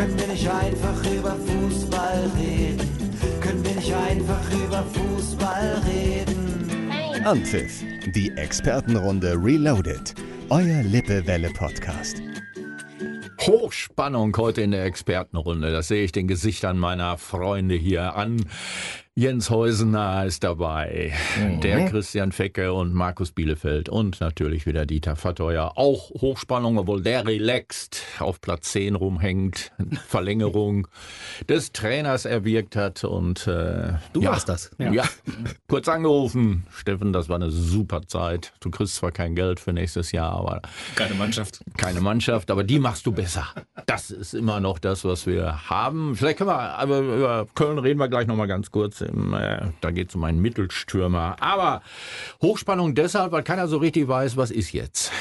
Können 0.00 0.18
wir 0.18 0.28
nicht 0.28 0.48
einfach 0.48 1.12
über 1.12 1.36
Fußball 1.36 2.30
reden? 2.34 2.88
Können 3.42 3.62
wir 3.62 3.74
nicht 3.74 3.92
einfach 3.92 4.50
über 4.50 4.82
Fußball 4.82 5.82
reden? 5.86 6.90
Anpfiff, 7.22 7.84
die 8.06 8.30
Expertenrunde 8.34 9.34
Reloaded, 9.34 10.14
euer 10.48 10.82
Lippewelle-Podcast. 10.84 12.22
Hochspannung 13.42 14.34
heute 14.38 14.62
in 14.62 14.70
der 14.70 14.86
Expertenrunde. 14.86 15.70
Das 15.70 15.88
sehe 15.88 16.02
ich 16.02 16.12
den 16.12 16.28
Gesichtern 16.28 16.78
meiner 16.78 17.18
Freunde 17.18 17.74
hier 17.74 18.16
an. 18.16 18.46
Jens 19.20 19.50
Heusener 19.50 20.24
ist 20.24 20.44
dabei, 20.44 21.12
mhm. 21.38 21.60
der 21.60 21.90
Christian 21.90 22.32
Fecke 22.32 22.72
und 22.72 22.94
Markus 22.94 23.32
Bielefeld 23.32 23.90
und 23.90 24.18
natürlich 24.22 24.64
wieder 24.64 24.86
Dieter 24.86 25.14
Vatteuer. 25.14 25.72
Auch 25.76 26.08
Hochspannung, 26.22 26.78
obwohl 26.78 27.02
der 27.02 27.26
relaxed 27.26 28.00
auf 28.18 28.40
Platz 28.40 28.72
10 28.72 28.94
rumhängt, 28.94 29.72
Verlängerung 30.08 30.88
des 31.46 31.72
Trainers 31.72 32.24
erwirkt 32.24 32.76
hat 32.76 33.04
und 33.04 33.46
äh, 33.46 33.92
du 34.14 34.22
ja, 34.22 34.30
warst 34.30 34.48
das. 34.48 34.70
Ja. 34.78 34.90
ja, 34.90 35.04
kurz 35.68 35.86
angerufen. 35.86 36.64
Steffen, 36.74 37.12
das 37.12 37.28
war 37.28 37.36
eine 37.36 37.50
super 37.50 38.00
Zeit. 38.06 38.54
Du 38.60 38.70
kriegst 38.70 38.94
zwar 38.94 39.12
kein 39.12 39.34
Geld 39.34 39.60
für 39.60 39.74
nächstes 39.74 40.12
Jahr, 40.12 40.32
aber 40.32 40.62
keine 40.94 41.12
Mannschaft. 41.12 41.60
Keine 41.76 42.00
Mannschaft, 42.00 42.50
aber 42.50 42.64
die 42.64 42.78
machst 42.78 43.04
du 43.04 43.12
besser. 43.12 43.46
Das 43.84 44.10
ist 44.10 44.32
immer 44.32 44.60
noch 44.60 44.78
das, 44.78 45.04
was 45.04 45.26
wir 45.26 45.68
haben. 45.68 46.16
Vielleicht 46.16 46.38
können 46.38 46.48
wir, 46.48 46.78
aber 46.78 47.00
über 47.00 47.46
Köln 47.54 47.78
reden 47.78 48.00
wir 48.00 48.08
gleich 48.08 48.26
noch 48.26 48.36
mal 48.36 48.46
ganz 48.46 48.70
kurz 48.70 49.02
da 49.80 49.90
geht 49.90 50.10
es 50.10 50.14
um 50.14 50.24
einen 50.24 50.40
Mittelstürmer. 50.40 51.36
Aber 51.40 51.82
Hochspannung 52.42 52.94
deshalb, 52.94 53.32
weil 53.32 53.42
keiner 53.42 53.68
so 53.68 53.78
richtig 53.78 54.08
weiß, 54.08 54.36
was 54.36 54.50
ist 54.50 54.72
jetzt. 54.72 55.12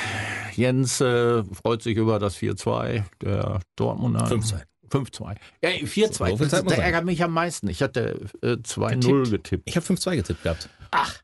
Jens 0.55 1.01
äh, 1.01 1.43
freut 1.43 1.81
sich 1.81 1.97
über 1.97 2.19
das 2.19 2.37
4-2 2.37 3.03
der 3.21 3.59
Dortmunder. 3.75 4.25
5-2. 4.25 4.61
5-2. 4.89 5.35
Ja, 5.61 5.69
4-2. 5.69 6.37
Das, 6.37 6.63
das 6.63 6.77
ärgert 6.77 7.05
mich 7.05 7.23
am 7.23 7.31
meisten. 7.31 7.69
Ich 7.69 7.81
hatte 7.81 8.19
äh, 8.41 8.53
2-0 8.53 9.29
getippt. 9.29 9.63
Ich 9.65 9.75
habe 9.75 9.85
5-2 9.85 10.15
getippt 10.17 10.43
gehabt. 10.43 10.69
Ach, 10.91 11.19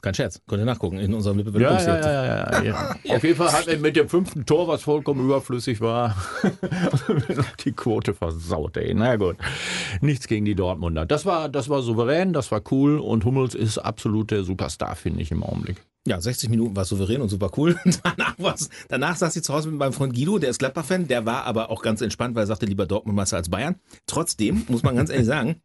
kein 0.00 0.14
Scherz. 0.14 0.40
Könnt 0.48 0.62
ihr 0.62 0.64
nachgucken 0.64 0.98
in 0.98 1.12
unserem 1.12 1.38
ja, 1.60 1.78
ja, 1.78 2.00
ja, 2.00 2.62
ja, 2.62 2.62
ja, 3.04 3.16
Auf 3.16 3.22
jeden 3.22 3.36
Fall 3.36 3.52
hat 3.52 3.68
er 3.68 3.78
mit 3.78 3.94
dem 3.94 4.08
fünften 4.08 4.46
Tor, 4.46 4.68
was 4.68 4.82
vollkommen 4.82 5.24
überflüssig 5.24 5.80
war, 5.80 6.16
die 7.64 7.72
Quote 7.72 8.14
versaut, 8.14 8.76
ey. 8.78 8.94
Na 8.94 9.16
gut. 9.16 9.36
Nichts 10.00 10.28
gegen 10.28 10.44
die 10.46 10.54
Dortmunder. 10.54 11.04
Das 11.04 11.26
war, 11.26 11.48
das 11.48 11.68
war 11.68 11.82
souverän, 11.82 12.32
das 12.32 12.50
war 12.50 12.62
cool 12.70 12.98
und 12.98 13.24
Hummels 13.24 13.54
ist 13.54 13.78
absolut 13.78 14.30
der 14.30 14.44
Superstar, 14.44 14.96
finde 14.96 15.20
ich, 15.22 15.30
im 15.30 15.42
Augenblick. 15.42 15.84
Ja, 16.06 16.20
60 16.20 16.50
Minuten 16.50 16.74
war 16.74 16.84
souverän 16.84 17.22
und 17.22 17.28
super 17.28 17.50
cool. 17.56 17.78
danach, 18.02 18.34
war's, 18.38 18.68
danach 18.88 19.16
saß 19.16 19.36
ich 19.36 19.44
zu 19.44 19.54
Hause 19.54 19.70
mit 19.70 19.78
meinem 19.78 19.92
Freund 19.92 20.14
Guido, 20.14 20.38
der 20.38 20.50
ist 20.50 20.58
Gladbach-Fan, 20.58 21.06
der 21.06 21.26
war 21.26 21.44
aber 21.44 21.70
auch 21.70 21.82
ganz 21.82 22.00
entspannt, 22.00 22.34
weil 22.34 22.42
er 22.42 22.48
sagte, 22.48 22.66
lieber 22.66 22.86
Dortmund 22.86 23.16
Meister 23.16 23.36
als 23.36 23.48
Bayern. 23.48 23.76
Trotzdem 24.06 24.64
muss 24.68 24.82
man 24.82 24.96
ganz 24.96 25.10
ehrlich 25.10 25.26
sagen, 25.26 25.62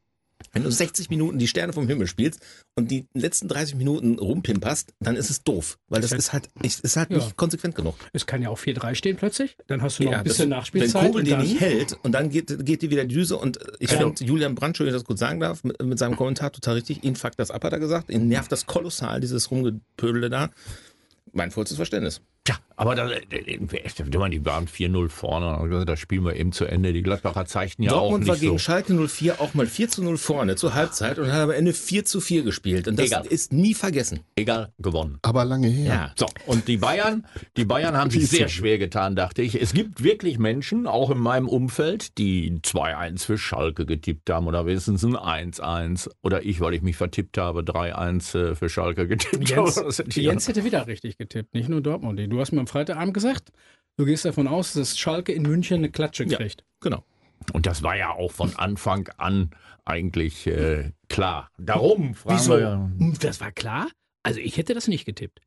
wenn 0.52 0.64
du 0.64 0.72
60 0.72 1.10
Minuten 1.10 1.38
die 1.38 1.48
Sterne 1.48 1.74
vom 1.74 1.88
Himmel 1.88 2.08
spielst 2.08 2.40
und 2.76 2.92
die 2.92 3.08
letzten 3.14 3.48
30 3.48 3.76
Minuten 3.76 4.20
rumpimperst, 4.20 4.94
dann 5.00 5.16
ist 5.16 5.30
es 5.30 5.44
doof, 5.44 5.78
weil 5.88 6.02
das 6.02 6.12
ist 6.12 6.34
halt, 6.34 6.50
ist 6.62 6.96
halt 6.96 7.10
ja. 7.12 7.18
nicht 7.18 7.36
konsequent 7.36 7.76
genug. 7.76 7.96
Es 8.14 8.26
kann 8.26 8.42
ja 8.42 8.50
auch 8.50 8.60
4-3 8.60 8.96
stehen 8.96 9.18
plötzlich, 9.18 9.58
dann 9.68 9.82
hast 9.82 10.00
du 10.00 10.04
noch 10.04 10.12
ja, 10.12 10.18
ein 10.20 10.24
bisschen 10.24 10.50
das, 10.50 10.60
Nachspielzeit. 10.60 11.04
Wenn 11.04 11.12
Kobel 11.12 11.24
die 11.24 11.36
nicht 11.36 11.60
hält 11.60 11.98
und 12.04 12.12
dann 12.12 12.30
geht, 12.30 12.66
geht 12.66 12.82
die 12.82 12.90
wieder 12.90 13.06
die 13.06 13.16
Düse 13.16 13.38
und 13.38 13.60
ich 13.80 13.92
ja. 13.92 13.98
finde, 13.98 14.24
Julian 14.24 14.56
Brandt, 14.56 14.80
wenn 14.80 14.88
ich 14.88 14.94
das 14.94 15.04
gut 15.04 15.18
sagen 15.18 15.40
darf, 15.40 15.64
mit, 15.64 15.82
mit 15.84 16.00
seinem 16.00 16.16
Kommentar 16.16 16.52
total 16.52 16.76
richtig, 16.76 17.04
ihn 17.04 17.16
fuckt 17.16 17.40
das 17.40 17.52
ab, 17.52 17.64
hat 17.64 17.74
er 17.74 17.80
gesagt, 17.80 18.10
ihn 18.10 18.28
nervt 18.28 18.52
das 18.52 18.66
kolossal, 18.66 19.20
dieses 19.22 19.50
Rumgepödele 19.52 20.30
da. 20.30 20.50
Mein 21.34 21.52
vollstes 21.52 21.78
Verständnis. 21.78 22.22
Tja, 22.44 22.58
aber 22.80 22.94
da, 22.94 23.09
äh, 23.09 23.17
äh, 23.31 23.59
die 23.59 24.45
waren 24.45 24.67
4-0 24.67 25.09
vorne, 25.09 25.86
das 25.86 26.00
spielen 26.00 26.23
wir 26.25 26.36
eben 26.36 26.52
zu 26.52 26.66
Ende. 26.66 26.94
Die 26.94 27.02
Gladbacher 27.02 27.45
zeichnen 27.47 27.86
ja 27.86 27.92
Dortmund 27.92 28.14
auch 28.14 28.17
nicht 28.19 28.28
war 28.28 28.36
gegen 28.38 28.52
so. 28.53 28.58
Schalke 28.59 28.94
04 28.94 29.42
auch 29.42 29.56
mal 29.56 29.66
4 29.66 29.89
zu 29.89 30.03
0 30.03 30.17
vorne 30.17 30.56
zur 30.56 30.75
Halbzeit 30.75 31.17
und 31.17 31.31
hat 31.31 31.42
am 31.42 31.50
Ende 31.50 31.73
4 31.73 32.06
zu 32.06 32.22
4 32.22 32.44
gespielt. 32.44 32.88
Und 32.88 33.00
das 33.00 33.08
Egal. 33.08 33.25
ist 33.25 33.52
nie 33.52 33.73
vergessen. 33.73 34.19
Egal, 34.36 34.73
gewonnen. 34.78 35.18
Aber 35.24 35.44
lange 35.44 35.68
her. 35.68 35.88
Ja. 35.88 36.13
So, 36.16 36.28
und 36.46 36.68
die 36.68 36.78
Bayern, 36.78 37.25
die 37.57 37.66
Bayern 37.66 37.97
haben 37.97 38.12
sich 38.12 38.29
sehr 38.29 38.47
schwer 38.47 38.78
getan, 38.78 39.16
dachte 39.16 39.41
ich. 39.41 39.59
Es 39.59 39.73
gibt 39.73 40.03
wirklich 40.03 40.38
Menschen, 40.38 40.85
auch 40.85 41.09
in 41.09 41.18
meinem 41.18 41.50
Umfeld, 41.50 42.19
die 42.19 42.59
2-1 42.59 43.25
für 43.25 43.40
Schalke 43.40 43.88
getippt 43.88 44.29
haben 44.29 44.46
oder 44.46 44.68
wenigstens 44.68 45.03
ein 45.03 45.16
1-1. 45.16 46.12
Oder 46.22 46.44
ich, 46.44 46.62
weil 46.62 46.75
ich 46.75 46.84
mich 46.84 46.96
vertippt 46.96 47.40
habe, 47.40 47.62
3-1 47.62 48.38
äh, 48.38 48.56
für 48.56 48.69
Schalke 48.69 49.07
getippt. 49.07 49.50
Jens, 49.50 49.81
Jens 50.16 50.47
hätte 50.47 50.63
wieder 50.63 50.85
richtig 50.85 51.18
getippt, 51.18 51.56
nicht 51.56 51.69
nur 51.69 51.81
Dortmund. 51.81 52.19
Du 52.19 52.40
hast 52.40 52.52
mir 52.52 52.66
am 52.67 52.72
Freitagabend 52.72 53.13
gesagt, 53.13 53.51
du 53.97 54.05
gehst 54.05 54.25
davon 54.25 54.47
aus, 54.47 54.73
dass 54.73 54.97
Schalke 54.97 55.31
in 55.31 55.44
München 55.44 55.78
eine 55.78 55.89
Klatsche 55.89 56.25
kriegt. 56.25 56.61
Ja, 56.61 56.67
genau. 56.81 57.03
Und 57.53 57.66
das 57.66 57.83
war 57.83 57.95
ja 57.95 58.11
auch 58.11 58.31
von 58.31 58.55
Anfang 58.55 59.09
an 59.17 59.51
eigentlich 59.85 60.47
äh, 60.47 60.91
klar. 61.07 61.50
Darum 61.57 62.13
fragen 62.13 62.39
Wieso? 62.39 62.57
wir. 62.57 62.91
Das 63.22 63.39
war 63.39 63.51
klar? 63.51 63.88
Also 64.23 64.39
ich 64.39 64.57
hätte 64.57 64.73
das 64.73 64.88
nicht 64.88 65.05
getippt. 65.05 65.39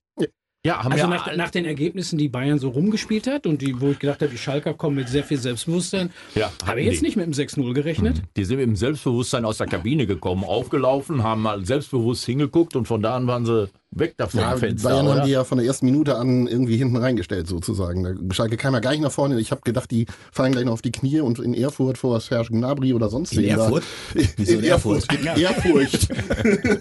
Ja, 0.62 0.84
haben 0.84 0.92
also 0.92 1.04
wir 1.04 1.08
nach, 1.08 1.34
nach, 1.36 1.50
den 1.50 1.64
Ergebnissen, 1.64 2.18
die 2.18 2.28
Bayern 2.28 2.58
so 2.58 2.68
rumgespielt 2.68 3.26
hat 3.26 3.46
und 3.46 3.62
die, 3.62 3.80
wo 3.80 3.92
ich 3.92 3.98
gedacht 3.98 4.20
habe, 4.20 4.30
die 4.30 4.36
Schalker 4.36 4.74
kommen 4.74 4.96
mit 4.96 5.08
sehr 5.08 5.24
viel 5.24 5.38
Selbstbewusstsein, 5.38 6.10
ja, 6.34 6.52
habe 6.66 6.80
ich 6.80 6.86
jetzt 6.86 7.00
die. 7.00 7.06
nicht 7.06 7.16
mit 7.16 7.24
dem 7.24 7.32
6-0 7.32 7.72
gerechnet. 7.72 8.18
Mhm. 8.18 8.22
Die 8.36 8.44
sind 8.44 8.58
mit 8.58 8.66
dem 8.66 8.76
Selbstbewusstsein 8.76 9.46
aus 9.46 9.56
der 9.56 9.68
Kabine 9.68 10.06
gekommen, 10.06 10.44
aufgelaufen, 10.44 11.22
haben 11.22 11.40
mal 11.40 11.64
selbstbewusst 11.64 12.26
hingeguckt 12.26 12.76
und 12.76 12.84
von 12.84 13.00
da 13.00 13.16
an 13.16 13.26
waren 13.26 13.46
sie 13.46 13.70
weg 13.92 14.16
davon. 14.16 14.40
Ja, 14.40 14.56
Fenster, 14.56 14.88
Bayern 14.88 15.06
oder? 15.06 15.16
haben 15.16 15.26
die 15.26 15.32
ja 15.32 15.44
von 15.44 15.58
der 15.58 15.66
ersten 15.66 15.86
Minute 15.86 16.16
an 16.16 16.46
irgendwie 16.46 16.76
hinten 16.76 16.96
reingestellt 16.96 17.48
sozusagen. 17.48 18.02
Der 18.04 18.34
Schalke 18.34 18.56
kam 18.56 18.74
ja 18.74 18.80
gar 18.80 18.90
nicht 18.92 19.02
nach 19.02 19.12
vorne. 19.12 19.38
Ich 19.40 19.50
habe 19.50 19.62
gedacht, 19.62 19.90
die 19.90 20.06
fallen 20.32 20.52
gleich 20.52 20.64
noch 20.64 20.74
auf 20.74 20.82
die 20.82 20.92
Knie 20.92 21.20
und 21.20 21.38
in 21.38 21.54
Erfurt 21.54 21.98
vor 21.98 22.20
Serge 22.20 22.50
Gnabry 22.50 22.94
oder 22.94 23.08
sonst 23.08 23.32
In 23.32 23.44
Erfurt? 23.44 23.82
Wieso 24.36 24.58
in 24.58 24.64
Erfurt? 24.64 25.06
In 25.12 25.26
Erfurt. 25.26 26.08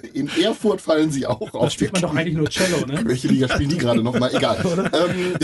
in 0.14 0.30
Erfurt 0.42 0.82
fallen 0.82 1.12
sie 1.12 1.26
auch 1.26 1.54
auf. 1.54 1.62
Da 1.64 1.70
spielt 1.70 1.94
man 1.94 2.02
doch 2.02 2.16
eigentlich 2.16 2.36
nur 2.36 2.50
Cello, 2.50 2.86
ne? 2.86 3.02
Welche 3.04 3.28
Liga 3.28 3.48
spielen 3.50 3.70
die 3.70 3.78
gerade 3.78 4.04
noch 4.04 4.18
mal? 4.18 4.34
Egal. 4.36 4.58
ähm, 4.94 5.36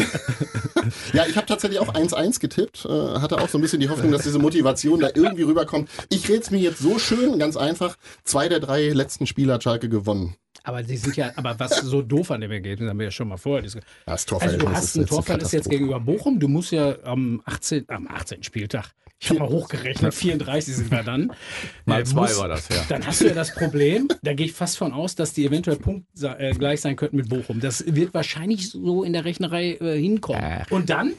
ja, 1.13 1.25
ich 1.27 1.35
habe 1.35 1.47
tatsächlich 1.47 1.79
auch 1.79 1.93
1-1 1.93 2.39
getippt. 2.39 2.85
Äh, 2.85 3.19
hatte 3.19 3.39
auch 3.39 3.49
so 3.49 3.57
ein 3.57 3.61
bisschen 3.61 3.79
die 3.79 3.89
Hoffnung, 3.89 4.11
dass 4.11 4.23
diese 4.23 4.39
Motivation 4.39 4.99
da 4.99 5.09
irgendwie 5.13 5.43
rüberkommt. 5.43 5.89
Ich 6.09 6.29
rede 6.29 6.41
es 6.41 6.51
mir 6.51 6.59
jetzt 6.59 6.79
so 6.79 6.99
schön, 6.99 7.39
ganz 7.39 7.57
einfach. 7.57 7.97
Zwei 8.23 8.49
der 8.49 8.59
drei 8.59 8.89
letzten 8.89 9.25
Spieler 9.25 9.55
hat 9.55 9.63
Schalke 9.63 9.89
gewonnen. 9.89 10.35
Aber 10.65 10.81
die 10.81 10.97
sind 10.97 11.15
ja, 11.15 11.31
aber 11.35 11.57
was 11.59 11.77
so 11.77 12.01
doof 12.01 12.31
an 12.31 12.41
dem 12.41 12.51
Ergebnis, 12.51 12.89
haben 12.89 12.97
wir 12.97 13.05
ja 13.05 13.11
schon 13.11 13.27
mal 13.27 13.37
vorher. 13.37 13.61
Das 13.61 13.77
also 14.05 14.57
du 14.57 14.69
hast 14.69 14.97
ein 14.97 15.05
Torverhältnis 15.05 15.51
jetzt 15.51 15.69
gegenüber 15.69 15.99
Bochum, 15.99 16.39
du 16.39 16.47
musst 16.47 16.71
ja 16.71 16.95
am 17.03 17.41
18. 17.45 17.85
am 17.87 18.07
18. 18.07 18.41
Spieltag, 18.41 18.91
ich 19.19 19.29
habe 19.29 19.39
mal 19.39 19.49
hochgerechnet, 19.49 20.13
34 20.13 20.75
sind 20.75 20.91
wir 20.91 21.03
dann. 21.03 21.31
Mal 21.85 22.01
äh, 22.01 22.03
zwei 22.03 22.21
musst, 22.21 22.39
war 22.39 22.47
das, 22.47 22.67
ja. 22.69 22.83
Dann 22.89 23.05
hast 23.05 23.21
du 23.21 23.27
ja 23.27 23.33
das 23.33 23.53
Problem, 23.53 24.07
da 24.23 24.33
gehe 24.33 24.47
ich 24.47 24.53
fast 24.53 24.77
von 24.77 24.91
aus, 24.91 25.15
dass 25.15 25.33
die 25.33 25.45
eventuell 25.45 25.77
punktgleich 25.77 26.59
äh, 26.59 26.77
sein 26.77 26.95
könnten 26.95 27.17
mit 27.17 27.29
Bochum. 27.29 27.59
Das 27.59 27.83
wird 27.87 28.13
wahrscheinlich 28.13 28.69
so 28.69 29.03
in 29.03 29.13
der 29.13 29.23
Rechnerei 29.23 29.73
äh, 29.75 29.97
hinkommen. 29.99 30.41
Äh. 30.41 30.65
Und 30.69 30.89
dann 30.89 31.13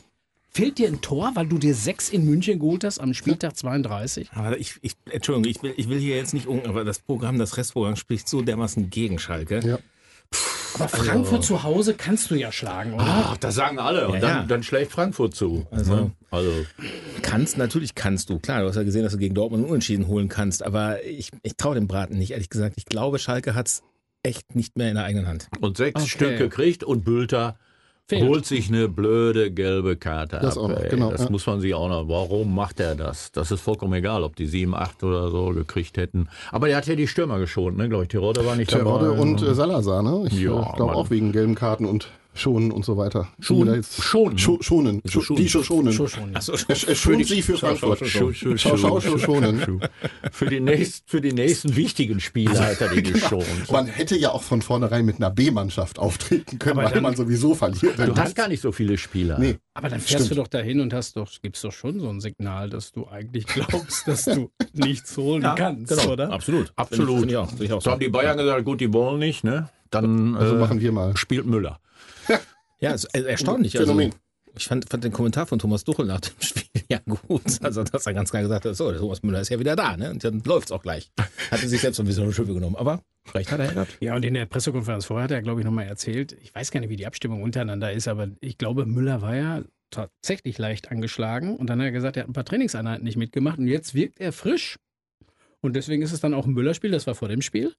Fehlt 0.57 0.79
dir 0.79 0.89
ein 0.89 1.03
Tor, 1.03 1.33
weil 1.35 1.47
du 1.47 1.59
dir 1.59 1.75
sechs 1.75 2.09
in 2.09 2.25
München 2.25 2.59
geholt 2.59 2.83
hast 2.83 2.99
am 2.99 3.13
Spieltag 3.13 3.59
32? 3.59 4.31
Aber 4.33 4.59
ich, 4.59 4.77
ich, 4.81 4.95
Entschuldigung, 5.11 5.51
ich 5.51 5.63
will, 5.63 5.75
ich 5.77 5.91
will 5.91 5.99
hier 5.99 6.17
jetzt 6.17 6.33
nicht, 6.33 6.49
aber 6.49 6.83
das 6.83 6.99
Programm, 6.99 7.39
das 7.39 7.59
Restprogramm 7.59 7.95
spricht 7.97 8.27
so 8.27 8.41
dermaßen 8.41 8.89
gegen 8.89 9.19
Schalke. 9.19 9.61
Ja. 9.63 9.79
aber 10.73 10.89
Frankfurt 10.89 11.41
also. 11.41 11.57
zu 11.57 11.63
Hause 11.63 11.93
kannst 11.93 12.31
du 12.31 12.37
ja 12.37 12.51
schlagen, 12.53 12.95
oder? 12.95 13.05
Ach, 13.07 13.37
das 13.37 13.55
sagen 13.55 13.79
alle. 13.79 14.09
Und 14.09 14.15
ja, 14.15 14.21
dann, 14.21 14.31
ja. 14.31 14.43
dann, 14.45 14.63
schlägt 14.63 14.93
Frankfurt 14.93 15.35
zu. 15.35 15.67
Also, 15.71 15.95
ne? 15.95 16.13
also. 16.31 16.51
Kannst, 17.21 17.59
natürlich 17.59 17.95
kannst 17.95 18.31
du. 18.31 18.39
Klar, 18.39 18.63
du 18.63 18.69
hast 18.69 18.77
ja 18.77 18.83
gesehen, 18.83 19.03
dass 19.03 19.13
du 19.13 19.19
gegen 19.19 19.35
Dortmund 19.35 19.69
unentschieden 19.69 20.07
holen 20.07 20.31
kannst. 20.31 20.63
Aber 20.63 21.05
ich, 21.05 21.33
ich 21.43 21.57
traue 21.59 21.75
dem 21.75 21.87
Braten 21.87 22.17
nicht, 22.17 22.31
ehrlich 22.31 22.49
gesagt. 22.49 22.77
Ich 22.79 22.87
glaube, 22.87 23.19
Schalke 23.19 23.55
hat 23.55 23.67
es 23.67 23.83
echt 24.23 24.55
nicht 24.55 24.79
mehr 24.79 24.89
in 24.89 24.95
der 24.95 25.05
eigenen 25.05 25.27
Hand. 25.27 25.49
Und 25.61 25.77
sechs 25.77 26.01
okay. 26.01 26.09
Stück 26.09 26.51
kriegt 26.51 26.83
und 26.83 27.05
Bülter 27.05 27.59
Fehlt. 28.09 28.23
holt 28.23 28.47
sich 28.47 28.69
eine 28.69 28.89
blöde 28.89 29.51
gelbe 29.51 29.97
Karte 29.97 30.39
das 30.41 30.57
ab. 30.57 30.63
Auch 30.63 30.69
noch, 30.69 30.89
genau, 30.89 31.11
das 31.11 31.25
ja. 31.25 31.31
muss 31.31 31.45
man 31.45 31.61
sich 31.61 31.75
auch 31.75 31.89
noch. 31.89 32.09
Warum 32.09 32.55
macht 32.55 32.79
er 32.79 32.95
das? 32.95 33.33
Das 33.33 33.51
ist 33.51 33.61
vollkommen 33.61 33.95
egal, 33.95 34.23
ob 34.23 34.37
die 34.37 34.47
7, 34.47 34.77
8 34.77 35.03
oder 35.03 35.29
so 35.31 35.49
gekriegt 35.49 35.97
hätten. 35.97 36.29
Aber 36.53 36.69
der 36.69 36.77
hat 36.77 36.87
ja 36.87 36.95
die 36.95 37.09
Stürmer 37.09 37.41
geschont, 37.41 37.77
ne? 37.77 37.89
Glaube 37.89 38.05
ich. 38.05 38.09
Tirode 38.09 38.47
war 38.47 38.55
nicht 38.55 38.71
Tirode 38.71 39.07
dabei. 39.07 39.21
und 39.21 39.43
äh, 39.43 39.55
Salazar, 39.55 40.05
ne? 40.05 40.25
Ich 40.29 40.41
ja, 40.41 40.53
äh, 40.53 40.77
glaube 40.77 40.95
auch 40.95 41.11
wegen 41.11 41.33
gelben 41.33 41.57
Karten 41.57 41.85
und 41.85 42.09
schonen 42.37 42.71
und 42.71 42.85
so 42.85 42.97
weiter. 42.97 43.29
Schonen. 43.41 43.83
Schonen. 43.83 44.39
Schonen. 44.39 45.03
Die 45.03 45.49
schonen. 45.49 46.37
Achso, 46.37 46.53
er 46.69 46.95
schont 46.95 47.27
sie 47.27 47.43
für 47.43 47.57
Frankfurt. 47.57 48.07
Schau, 48.07 48.33
schau, 48.33 49.01
schonen. 49.19 49.81
Für 50.33 50.47
die, 50.47 50.61
nächsten, 50.61 51.09
für 51.09 51.21
die 51.21 51.33
nächsten 51.33 51.77
wichtigen 51.77 52.21
Spiele 52.21 52.59
hat 52.59 52.81
er 52.81 52.89
die 52.89 53.03
geschont. 53.13 53.47
Man 53.71 53.87
hätte 53.87 54.17
ja 54.17 54.31
auch 54.33 54.43
von 54.43 54.63
vornherein 54.63 55.05
mit 55.05 55.17
einer 55.17 55.31
B-Mannschaft 55.31 55.99
auftreten 55.99 56.59
können, 56.59 56.79
weil 56.79 57.01
man 57.01 57.17
sowieso 57.17 57.55
verliert. 57.55 57.99
Du 57.99 58.17
hast 58.17 58.35
gar 58.35 58.49
nicht 58.49 58.61
so 58.61 58.73
viele 58.73 58.99
Spieler. 58.99 59.39
Nee. 59.39 59.57
Aber 59.75 59.89
dann 59.91 60.01
fährst 60.01 60.27
Stimmt. 60.27 60.31
du 60.31 60.35
doch 60.37 60.49
dahin 60.49 60.81
und 60.81 60.95
hast 60.95 61.17
doch, 61.17 61.31
gibst 61.43 61.63
doch 61.63 61.73
schon 61.73 62.01
so 62.01 62.09
ein 62.09 62.21
Signal, 62.21 62.71
dass 62.71 62.93
du 62.93 63.07
eigentlich 63.09 63.47
glaubst, 63.47 64.09
dass 64.09 64.25
du 64.25 64.51
nichts 64.73 65.17
holen 65.17 65.43
ja, 65.43 65.55
kannst, 65.55 65.89
genau. 65.89 66.13
oder? 66.13 66.33
Absolut. 66.33 66.73
Absolut. 66.77 67.27
Ich, 67.27 67.61
ich 67.61 67.73
auch, 67.73 67.83
so 67.83 67.91
haben 67.91 68.01
die 68.01 68.09
Bayern 68.09 68.39
gesagt, 68.39 68.65
gut, 68.65 68.81
die 68.81 68.93
wollen 68.93 69.19
nicht, 69.19 69.45
ne? 69.45 69.69
Dann 69.91 70.35
also 70.35 70.57
äh, 70.57 70.59
machen 70.59 70.81
wir 70.81 70.93
mal. 70.93 71.17
spielt 71.17 71.47
Müller. 71.47 71.79
Ja, 72.81 72.93
ist 72.93 73.05
erstaunlich. 73.07 73.73
Phänomen. 73.73 74.07
Also, 74.13 74.19
Ich 74.57 74.65
fand, 74.67 74.89
fand 74.89 75.05
den 75.05 75.13
Kommentar 75.13 75.47
von 75.47 75.59
Thomas 75.59 75.85
Duchel 75.85 76.07
nach 76.07 76.21
dem 76.21 76.35
Spiel 76.41 76.63
ja 76.91 77.01
gut. 77.07 77.63
Also, 77.63 77.83
dass 77.85 78.07
er 78.07 78.15
ganz 78.15 78.31
klar 78.31 78.43
gesagt 78.43 78.65
hat, 78.65 78.77
so, 78.77 78.91
der 78.91 79.01
Thomas 79.01 79.23
Müller 79.23 79.41
ist 79.41 79.49
ja 79.49 79.59
wieder 79.59 79.77
da, 79.77 79.97
ne? 79.97 80.11
Und 80.11 80.23
dann 80.25 80.43
läuft's 80.45 80.73
auch 80.73 80.83
gleich. 80.83 81.11
Hatte 81.51 81.69
sich 81.69 81.81
selbst 81.81 81.97
so 81.97 82.03
ein 82.03 82.07
bisschen 82.07 82.25
eine 82.25 82.33
Schippe 82.33 82.55
genommen. 82.55 82.77
Aber 82.77 83.03
recht 83.35 83.51
hat 83.51 83.61
er 83.61 83.73
gehabt. 83.73 83.97
Ja, 84.01 84.15
und 84.15 84.25
in 84.25 84.35
der 84.35 84.47
Pressekonferenz 84.47 85.07
vorher 85.07 85.25
hat 85.25 85.31
er, 85.31 85.43
glaube 85.43 85.61
ich, 85.61 85.65
nochmal 85.65 85.87
erzählt, 85.87 86.37
ich 86.43 86.55
weiß 86.55 86.71
gar 86.71 86.81
nicht, 86.81 86.91
wie 86.91 86.97
die 86.97 87.07
Abstimmung 87.07 87.43
untereinander 87.43 87.93
ist, 87.93 88.09
aber 88.09 88.29
ich 88.41 88.59
glaube, 88.59 88.87
Müller 88.87 89.21
war 89.23 89.35
ja 89.37 89.63
tatsächlich 89.91 90.59
leicht 90.59 90.91
angeschlagen 90.91 91.57
und 91.57 91.69
dann 91.69 91.79
hat 91.81 91.87
er 91.87 91.93
gesagt, 91.93 92.17
er 92.17 92.25
hat 92.25 92.31
ein 92.31 92.33
paar 92.33 92.45
Trainingseinheiten 92.45 93.05
nicht 93.05 93.17
mitgemacht 93.17 93.59
und 93.59 93.69
jetzt 93.69 93.95
wirkt 93.95 94.21
er 94.21 94.33
frisch. 94.33 94.77
Und 95.61 95.75
deswegen 95.75 96.03
ist 96.03 96.13
es 96.13 96.21
dann 96.21 96.35
auch 96.35 96.47
ein 96.47 96.53
Müller-Spiel, 96.53 96.91
das 96.91 97.07
war 97.07 97.15
vor 97.15 97.29
dem 97.29 97.43
Spiel. 97.43 97.75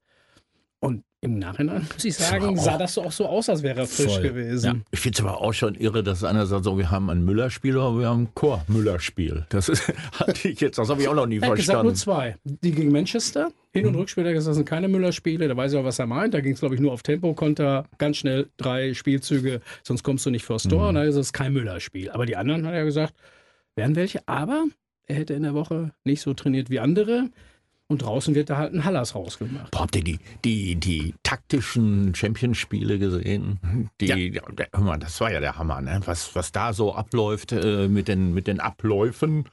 Und 0.80 1.02
im 1.20 1.40
Nachhinein, 1.40 1.84
muss 1.92 2.04
ich 2.04 2.14
sagen, 2.16 2.56
sah 2.56 2.78
das 2.78 2.94
so 2.94 3.02
auch 3.02 3.10
so 3.10 3.26
aus, 3.26 3.48
als 3.48 3.64
wäre 3.64 3.80
er 3.80 3.86
frisch 3.88 4.12
Voll. 4.14 4.22
gewesen. 4.22 4.84
Ich 4.92 5.00
finde 5.00 5.16
es 5.18 5.24
aber 5.24 5.40
auch 5.40 5.52
schon 5.52 5.74
irre, 5.74 6.04
dass 6.04 6.22
einer 6.22 6.46
sagt, 6.46 6.62
so, 6.64 6.78
wir 6.78 6.92
haben 6.92 7.10
ein 7.10 7.24
Müller-Spiel 7.24 7.76
oder 7.76 7.98
wir 7.98 8.08
haben 8.08 8.22
ein 8.22 8.34
Chor-Müller-Spiel. 8.34 9.44
Das 9.48 9.68
ist, 9.68 9.92
hatte 10.12 10.48
ich 10.48 10.60
jetzt, 10.60 10.78
das 10.78 10.88
habe 10.88 11.02
ich 11.02 11.08
auch 11.08 11.14
noch 11.16 11.26
nie 11.26 11.40
Er 11.40 11.48
hat 11.48 11.56
gesagt, 11.56 11.82
nur 11.82 11.92
verstanden. 11.94 11.96
zwei. 11.96 12.36
Die 12.62 12.70
gegen 12.70 12.92
Manchester, 12.92 13.50
Hin- 13.72 13.86
und 13.86 13.96
Rückspiel, 13.96 14.22
hat 14.22 14.28
er 14.28 14.34
gesagt, 14.34 14.50
das 14.50 14.56
sind 14.56 14.68
keine 14.68 14.86
Müller-Spiele. 14.86 15.48
Da 15.48 15.56
weiß 15.56 15.72
ich 15.72 15.78
auch, 15.80 15.84
was 15.84 15.98
er 15.98 16.06
meint. 16.06 16.34
Da 16.34 16.40
ging 16.40 16.52
es, 16.52 16.60
glaube 16.60 16.76
ich, 16.76 16.80
nur 16.80 16.92
auf 16.92 17.02
Tempo, 17.02 17.34
Konter, 17.34 17.86
ganz 17.98 18.18
schnell 18.18 18.48
drei 18.56 18.94
Spielzüge, 18.94 19.60
sonst 19.82 20.04
kommst 20.04 20.24
du 20.26 20.30
nicht 20.30 20.44
vors 20.44 20.62
Tor. 20.62 20.88
Und 20.90 20.94
da 20.94 21.02
ist 21.02 21.16
es 21.16 21.32
kein 21.32 21.52
Müller-Spiel. 21.52 22.10
Aber 22.10 22.26
die 22.26 22.36
anderen, 22.36 22.64
hat 22.64 22.74
er 22.74 22.84
gesagt, 22.84 23.14
wären 23.74 23.96
welche. 23.96 24.20
Aber 24.28 24.66
er 25.06 25.16
hätte 25.16 25.34
in 25.34 25.42
der 25.42 25.54
Woche 25.54 25.90
nicht 26.04 26.20
so 26.20 26.32
trainiert 26.34 26.70
wie 26.70 26.78
andere. 26.78 27.28
Und 27.90 28.02
draußen 28.02 28.34
wird 28.34 28.50
da 28.50 28.58
halt 28.58 28.74
ein 28.74 28.84
Hallas 28.84 29.14
rausgemacht. 29.14 29.70
Boah, 29.70 29.80
habt 29.80 29.96
ihr 29.96 30.04
die, 30.04 30.18
die, 30.44 30.76
die 30.76 31.14
taktischen 31.22 32.14
Champions-Spiele 32.14 32.98
gesehen? 32.98 33.88
Die, 33.98 34.06
ja. 34.06 34.42
hör 34.74 34.80
mal, 34.82 34.98
das 34.98 35.18
war 35.22 35.32
ja 35.32 35.40
der 35.40 35.56
Hammer, 35.56 35.80
ne? 35.80 35.98
was, 36.04 36.34
was 36.34 36.52
da 36.52 36.74
so 36.74 36.94
abläuft 36.94 37.52
äh, 37.52 37.88
mit, 37.88 38.08
den, 38.08 38.34
mit 38.34 38.46
den 38.46 38.60
Abläufen 38.60 39.46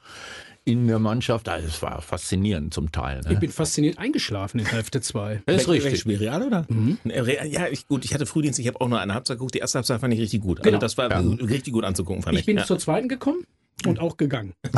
in 0.66 0.86
der 0.86 0.98
Mannschaft. 0.98 1.48
Also, 1.48 1.66
Das 1.66 1.80
war 1.80 2.02
faszinierend 2.02 2.74
zum 2.74 2.92
Teil. 2.92 3.20
Ich 3.24 3.30
Ne? 3.30 3.36
bin 3.36 3.50
fasziniert 3.50 3.96
eingeschlafen 3.96 4.60
in 4.60 4.66
Hälfte 4.66 5.00
2. 5.00 5.42
Das 5.46 5.62
ist 5.62 5.68
richtig. 5.70 6.00
Spiel, 6.00 6.18
Real, 6.18 6.42
oder? 6.42 6.66
Real, 7.06 7.46
Ja, 7.46 7.68
ich, 7.68 7.88
gut, 7.88 8.04
ich 8.04 8.12
hatte 8.12 8.26
Frühdienst, 8.26 8.58
ich 8.58 8.66
habe 8.66 8.78
auch 8.82 8.88
nur 8.88 9.00
eine 9.00 9.14
Halbzeit 9.14 9.38
geguckt. 9.38 9.54
Die 9.54 9.60
erste 9.60 9.78
Halbzeit 9.78 9.98
fand 10.02 10.12
ich 10.12 10.20
richtig 10.20 10.42
gut. 10.42 10.58
Also 10.58 10.68
Genau. 10.68 10.78
das 10.78 10.98
war 10.98 11.08
richtig 11.48 11.72
gut 11.72 11.84
anzugucken, 11.84 12.22
fand 12.22 12.34
ich. 12.34 12.40
Ich 12.40 12.46
bin 12.46 12.58
ja. 12.58 12.64
zur 12.66 12.78
zweiten 12.78 13.08
gekommen 13.08 13.44
und 13.84 13.98
auch 14.00 14.16
gegangen. 14.16 14.54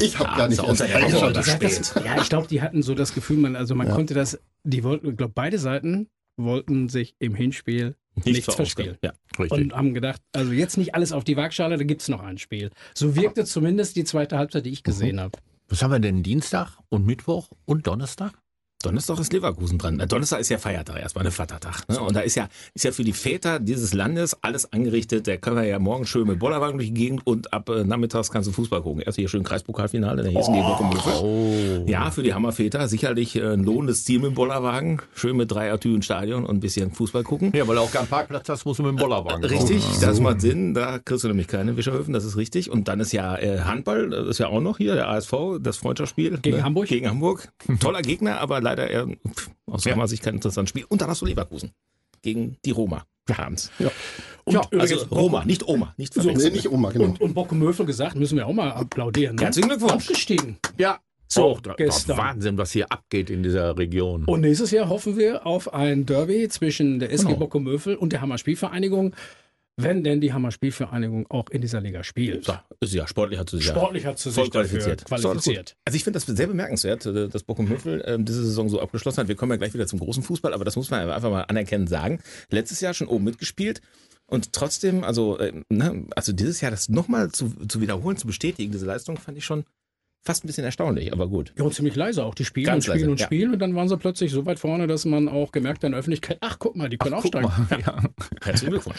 Ich 0.00 0.18
habe 0.18 0.36
gar 0.36 0.48
nicht 0.48 0.58
so 0.58 0.66
erst 0.66 0.82
unter 0.82 0.86
der 0.86 0.96
Woche 1.12 1.26
eingeschaltet. 1.26 1.62
das, 1.62 1.94
ja, 2.04 2.20
ich 2.20 2.28
glaube, 2.28 2.46
die 2.46 2.60
hatten 2.60 2.82
so 2.82 2.94
das 2.94 3.14
Gefühl, 3.14 3.38
man, 3.38 3.56
also 3.56 3.74
man 3.74 3.86
Ja. 3.88 3.94
konnte 3.94 4.12
das, 4.14 4.38
die 4.64 4.84
wollten, 4.84 5.10
ich 5.10 5.16
glaube, 5.16 5.32
beide 5.34 5.58
Seiten 5.58 6.08
wollten 6.36 6.88
sich 6.88 7.14
im 7.18 7.34
Hinspiel 7.34 7.96
nichts 8.24 8.44
verausgaben. 8.44 8.96
verspielen. 8.98 8.98
Ja. 9.02 9.56
Und 9.56 9.72
haben 9.72 9.94
gedacht, 9.94 10.20
also 10.32 10.52
jetzt 10.52 10.76
nicht 10.76 10.94
alles 10.94 11.12
auf 11.12 11.24
die 11.24 11.36
Waagschale, 11.36 11.78
da 11.78 11.84
gibt 11.84 12.02
es 12.02 12.08
noch 12.08 12.22
ein 12.22 12.38
Spiel. 12.38 12.70
So 12.94 13.16
wirkte 13.16 13.44
zumindest 13.44 13.96
die 13.96 14.04
zweite 14.04 14.36
Halbzeit, 14.38 14.66
die 14.66 14.70
ich 14.70 14.82
gesehen 14.82 15.20
habe. 15.20 15.38
Was 15.68 15.82
haben 15.82 15.90
wir 15.90 16.00
denn 16.00 16.22
Dienstag 16.22 16.76
und 16.90 17.06
Mittwoch 17.06 17.48
und 17.64 17.86
Donnerstag? 17.86 18.32
Donnerstag 18.80 19.18
ist 19.18 19.32
Leverkusen 19.32 19.76
dran. 19.76 19.98
Äh, 19.98 20.06
Donnerstag 20.06 20.38
ist 20.38 20.50
ja 20.50 20.58
Feiertag, 20.58 21.00
erstmal 21.00 21.24
eine 21.24 21.32
Vatertag. 21.32 21.88
Ne? 21.88 21.98
Und 21.98 22.14
da 22.14 22.20
ist 22.20 22.36
ja, 22.36 22.48
ist 22.74 22.84
ja 22.84 22.92
für 22.92 23.02
die 23.02 23.12
Väter 23.12 23.58
dieses 23.58 23.92
Landes 23.92 24.36
alles 24.40 24.72
angerichtet. 24.72 25.26
Da 25.26 25.36
können 25.36 25.56
wir 25.56 25.64
ja 25.64 25.80
morgen 25.80 26.06
schön 26.06 26.28
mit 26.28 26.38
Bollerwagen 26.38 26.78
durch 26.78 26.90
die 26.90 26.94
Gegend 26.94 27.26
und 27.26 27.52
ab 27.52 27.68
äh, 27.70 27.82
nachmittags 27.82 28.30
kannst 28.30 28.46
du 28.46 28.52
Fußball 28.52 28.82
gucken. 28.82 29.02
Erst 29.02 29.18
hier 29.18 29.28
schön 29.28 29.42
Kreispokalfinale, 29.42 30.22
dann 30.22 30.32
Hessen 30.32 30.54
gegen 30.54 30.64
Bochum 30.64 30.92
Löffel. 30.92 31.12
Oh. 31.20 31.90
Ja, 31.90 32.12
für 32.12 32.22
die 32.22 32.34
Hammerväter 32.34 32.86
sicherlich 32.86 33.34
äh, 33.34 33.54
ein 33.54 33.64
lohnendes 33.64 34.04
Ziel 34.04 34.20
mit 34.20 34.26
dem 34.26 34.34
Bollerwagen. 34.34 35.02
Schön 35.12 35.36
mit 35.36 35.50
drei 35.50 35.72
Atüren 35.72 36.02
Stadion 36.02 36.44
und 36.44 36.58
ein 36.58 36.60
bisschen 36.60 36.92
Fußball 36.92 37.24
gucken. 37.24 37.50
Ja, 37.56 37.66
weil 37.66 37.74
du 37.74 37.82
auch 37.82 37.90
keinen 37.90 38.06
Parkplatz 38.06 38.48
hast, 38.48 38.64
musst 38.64 38.78
du 38.78 38.84
mit 38.84 38.90
dem 38.90 38.96
Bollerwagen 38.98 39.42
kommen. 39.42 39.44
Richtig, 39.44 39.82
das 40.00 40.20
macht 40.20 40.40
Sinn. 40.40 40.74
Da 40.74 41.00
kriegst 41.00 41.24
du 41.24 41.28
nämlich 41.28 41.48
keine 41.48 41.76
Wischerhöfen, 41.76 42.14
das 42.14 42.24
ist 42.24 42.36
richtig. 42.36 42.70
Und 42.70 42.86
dann 42.86 43.00
ist 43.00 43.10
ja 43.10 43.36
äh, 43.36 43.58
Handball, 43.62 44.10
das 44.10 44.28
ist 44.28 44.38
ja 44.38 44.46
auch 44.46 44.60
noch 44.60 44.78
hier, 44.78 44.94
der 44.94 45.08
ASV, 45.08 45.58
das 45.60 45.78
Freundschaftsspiel. 45.78 46.38
Gegen 46.38 46.62
Hamburg? 46.62 46.86
Gegen 46.86 47.08
Hamburg. 47.08 47.48
Toller 47.80 48.02
Gegner, 48.02 48.40
aber 48.40 48.67
leider 48.68 48.88
eher 48.90 49.06
pff, 49.06 49.50
aus 49.66 49.84
Ja. 49.84 49.92
Hammer 49.92 50.08
Sicht 50.08 50.22
kein 50.22 50.34
interessantes 50.34 50.70
Spiel. 50.70 50.84
Und 50.88 51.00
dann 51.00 51.08
hast 51.10 51.20
du 51.22 51.26
Leverkusen 51.26 51.72
gegen 52.22 52.56
die 52.64 52.70
Roma. 52.70 53.04
Abends. 53.36 53.70
Und 54.44 54.54
Ja, 54.54 54.62
Also 54.78 55.04
Roma, 55.10 55.44
nicht 55.44 55.66
Oma, 55.68 55.92
nicht 55.98 56.16
Nee, 56.16 56.22
verwechseln. 56.22 56.52
nicht 56.54 56.70
Oma, 56.70 56.90
genau. 56.90 57.04
Und, 57.04 57.20
und 57.20 57.34
Bocco 57.34 57.54
Möfel 57.54 57.84
gesagt, 57.84 58.16
müssen 58.16 58.36
wir 58.38 58.46
auch 58.46 58.54
mal 58.54 58.70
applaudieren. 58.72 59.36
Ne? 59.36 59.42
Herzlichen 59.42 59.68
Glückwunsch. 59.68 59.92
Aufgestiegen. 59.92 60.56
Ja, 60.78 60.98
So, 61.26 61.44
auch 61.44 61.60
da, 61.60 61.74
gestern. 61.74 62.16
Wahnsinn, 62.16 62.56
was 62.56 62.72
hier 62.72 62.90
abgeht 62.90 63.28
in 63.28 63.42
dieser 63.42 63.76
Region. 63.76 64.24
Und 64.24 64.40
nächstes 64.40 64.70
Jahr 64.70 64.88
hoffen 64.88 65.18
wir 65.18 65.44
auf 65.46 65.74
ein 65.74 66.06
Derby 66.06 66.48
zwischen 66.48 66.98
der 67.00 67.12
SG 67.12 67.26
Genau. 67.26 67.38
Bocco 67.40 67.60
Möfel 67.60 67.96
und 67.96 68.14
der 68.14 68.22
Hammer 68.22 68.38
Spielvereinigung, 68.38 69.14
wenn 69.78 70.02
denn 70.02 70.20
die 70.20 70.32
Hammer 70.32 70.50
Spielvereinigung 70.50 71.26
auch 71.30 71.48
in 71.50 71.60
dieser 71.60 71.80
Liga 71.80 72.02
spielt. 72.02 72.44
So, 72.44 72.54
ist 72.80 72.94
ja 72.94 73.06
sportlich 73.06 73.38
hat 73.38 73.48
sie 73.48 73.58
sich 73.58 73.66
ja 73.66 73.74
Sportlich 73.74 74.04
hat 74.04 74.18
sie 74.18 74.32
voll 74.32 74.44
sich 74.44 74.52
dafür 74.52 74.80
qualifiziert. 74.80 75.04
qualifiziert. 75.04 75.76
Also 75.84 75.96
ich 75.96 76.04
finde 76.04 76.18
das 76.18 76.26
sehr 76.26 76.46
bemerkenswert, 76.48 77.06
äh, 77.06 77.28
dass 77.28 77.44
Bochum 77.44 77.68
Höfel 77.68 78.02
ähm, 78.04 78.24
diese 78.24 78.44
Saison 78.44 78.68
so 78.68 78.80
abgeschlossen 78.80 79.18
hat. 79.18 79.28
Wir 79.28 79.36
kommen 79.36 79.52
ja 79.52 79.56
gleich 79.56 79.74
wieder 79.74 79.86
zum 79.86 80.00
großen 80.00 80.22
Fußball, 80.24 80.52
aber 80.52 80.64
das 80.64 80.74
muss 80.74 80.90
man 80.90 81.08
einfach 81.08 81.30
mal 81.30 81.42
anerkennend 81.42 81.88
sagen. 81.88 82.20
Letztes 82.50 82.80
Jahr 82.80 82.92
schon 82.92 83.06
oben 83.06 83.24
mitgespielt 83.24 83.80
und 84.26 84.52
trotzdem, 84.52 85.04
also, 85.04 85.38
äh, 85.38 85.62
ne, 85.68 86.06
also 86.14 86.32
dieses 86.32 86.60
Jahr 86.60 86.70
das 86.70 86.88
nochmal 86.88 87.30
zu, 87.30 87.50
zu 87.66 87.80
wiederholen, 87.80 88.16
zu 88.16 88.26
bestätigen, 88.26 88.72
diese 88.72 88.84
Leistung 88.84 89.16
fand 89.16 89.38
ich 89.38 89.44
schon 89.44 89.64
fast 90.28 90.44
ein 90.44 90.46
bisschen 90.46 90.64
erstaunlich, 90.64 91.10
aber 91.10 91.26
gut. 91.26 91.54
Ja, 91.56 91.64
und 91.64 91.72
ziemlich 91.72 91.96
leise 91.96 92.22
auch. 92.22 92.34
Die 92.34 92.44
spielen 92.44 92.66
Ganz 92.66 92.86
und 92.86 92.92
spielen 92.92 92.98
leise, 93.00 93.10
und 93.12 93.20
ja. 93.20 93.26
spielen 93.26 93.52
und 93.54 93.58
dann 93.60 93.74
waren 93.74 93.88
sie 93.88 93.96
plötzlich 93.96 94.30
so 94.30 94.44
weit 94.44 94.58
vorne, 94.58 94.86
dass 94.86 95.06
man 95.06 95.26
auch 95.26 95.52
gemerkt 95.52 95.78
hat 95.78 95.84
in 95.84 95.92
der 95.92 96.00
Öffentlichkeit, 96.00 96.36
ach 96.42 96.58
guck 96.58 96.76
mal, 96.76 96.90
die 96.90 96.98
können 96.98 97.14
aufsteigen. 97.14 97.50
ja. 97.70 97.96
Herzlichen 98.42 98.72
Glückwunsch. 98.72 98.98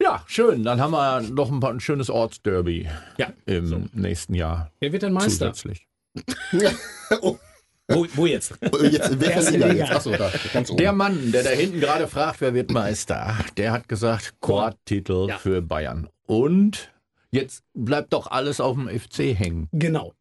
ja, 0.00 0.24
schön. 0.26 0.62
Dann 0.64 0.80
haben 0.80 0.92
wir 0.92 1.20
noch 1.20 1.52
ein, 1.52 1.60
paar, 1.60 1.72
ein 1.72 1.80
schönes 1.80 2.08
Ortsderby 2.08 2.88
Ja. 3.18 3.34
im 3.44 3.90
nächsten 3.92 4.32
Jahr 4.32 4.70
Wer 4.80 4.92
wird 4.92 5.02
denn 5.02 5.12
Meister? 5.12 5.52
zusätzlich. 5.52 5.86
oh, 7.20 7.36
Wo, 7.88 8.06
wo 8.14 8.24
jetzt? 8.24 8.54
jetzt 8.90 9.10
in 9.10 9.20
welcher 9.20 9.50
Liga. 9.50 9.72
jetzt? 9.74 9.90
Achso, 9.92 10.10
da, 10.12 10.32
ganz 10.54 10.70
oben. 10.70 10.78
Der 10.78 10.92
Mann, 10.92 11.32
der 11.32 11.42
da 11.42 11.50
hinten 11.50 11.80
gerade 11.80 12.08
fragt, 12.08 12.40
wer 12.40 12.54
wird 12.54 12.70
Meister, 12.72 13.36
der 13.58 13.72
hat 13.72 13.88
gesagt, 13.90 14.34
Chortitel 14.40 15.28
Ja. 15.28 15.36
für 15.36 15.60
Bayern. 15.60 16.08
Und 16.26 16.90
jetzt 17.30 17.62
bleibt 17.74 18.14
doch 18.14 18.28
alles 18.28 18.58
auf 18.60 18.74
dem 18.74 18.88
FC 18.88 19.38
hängen. 19.38 19.68
Genau. 19.72 20.14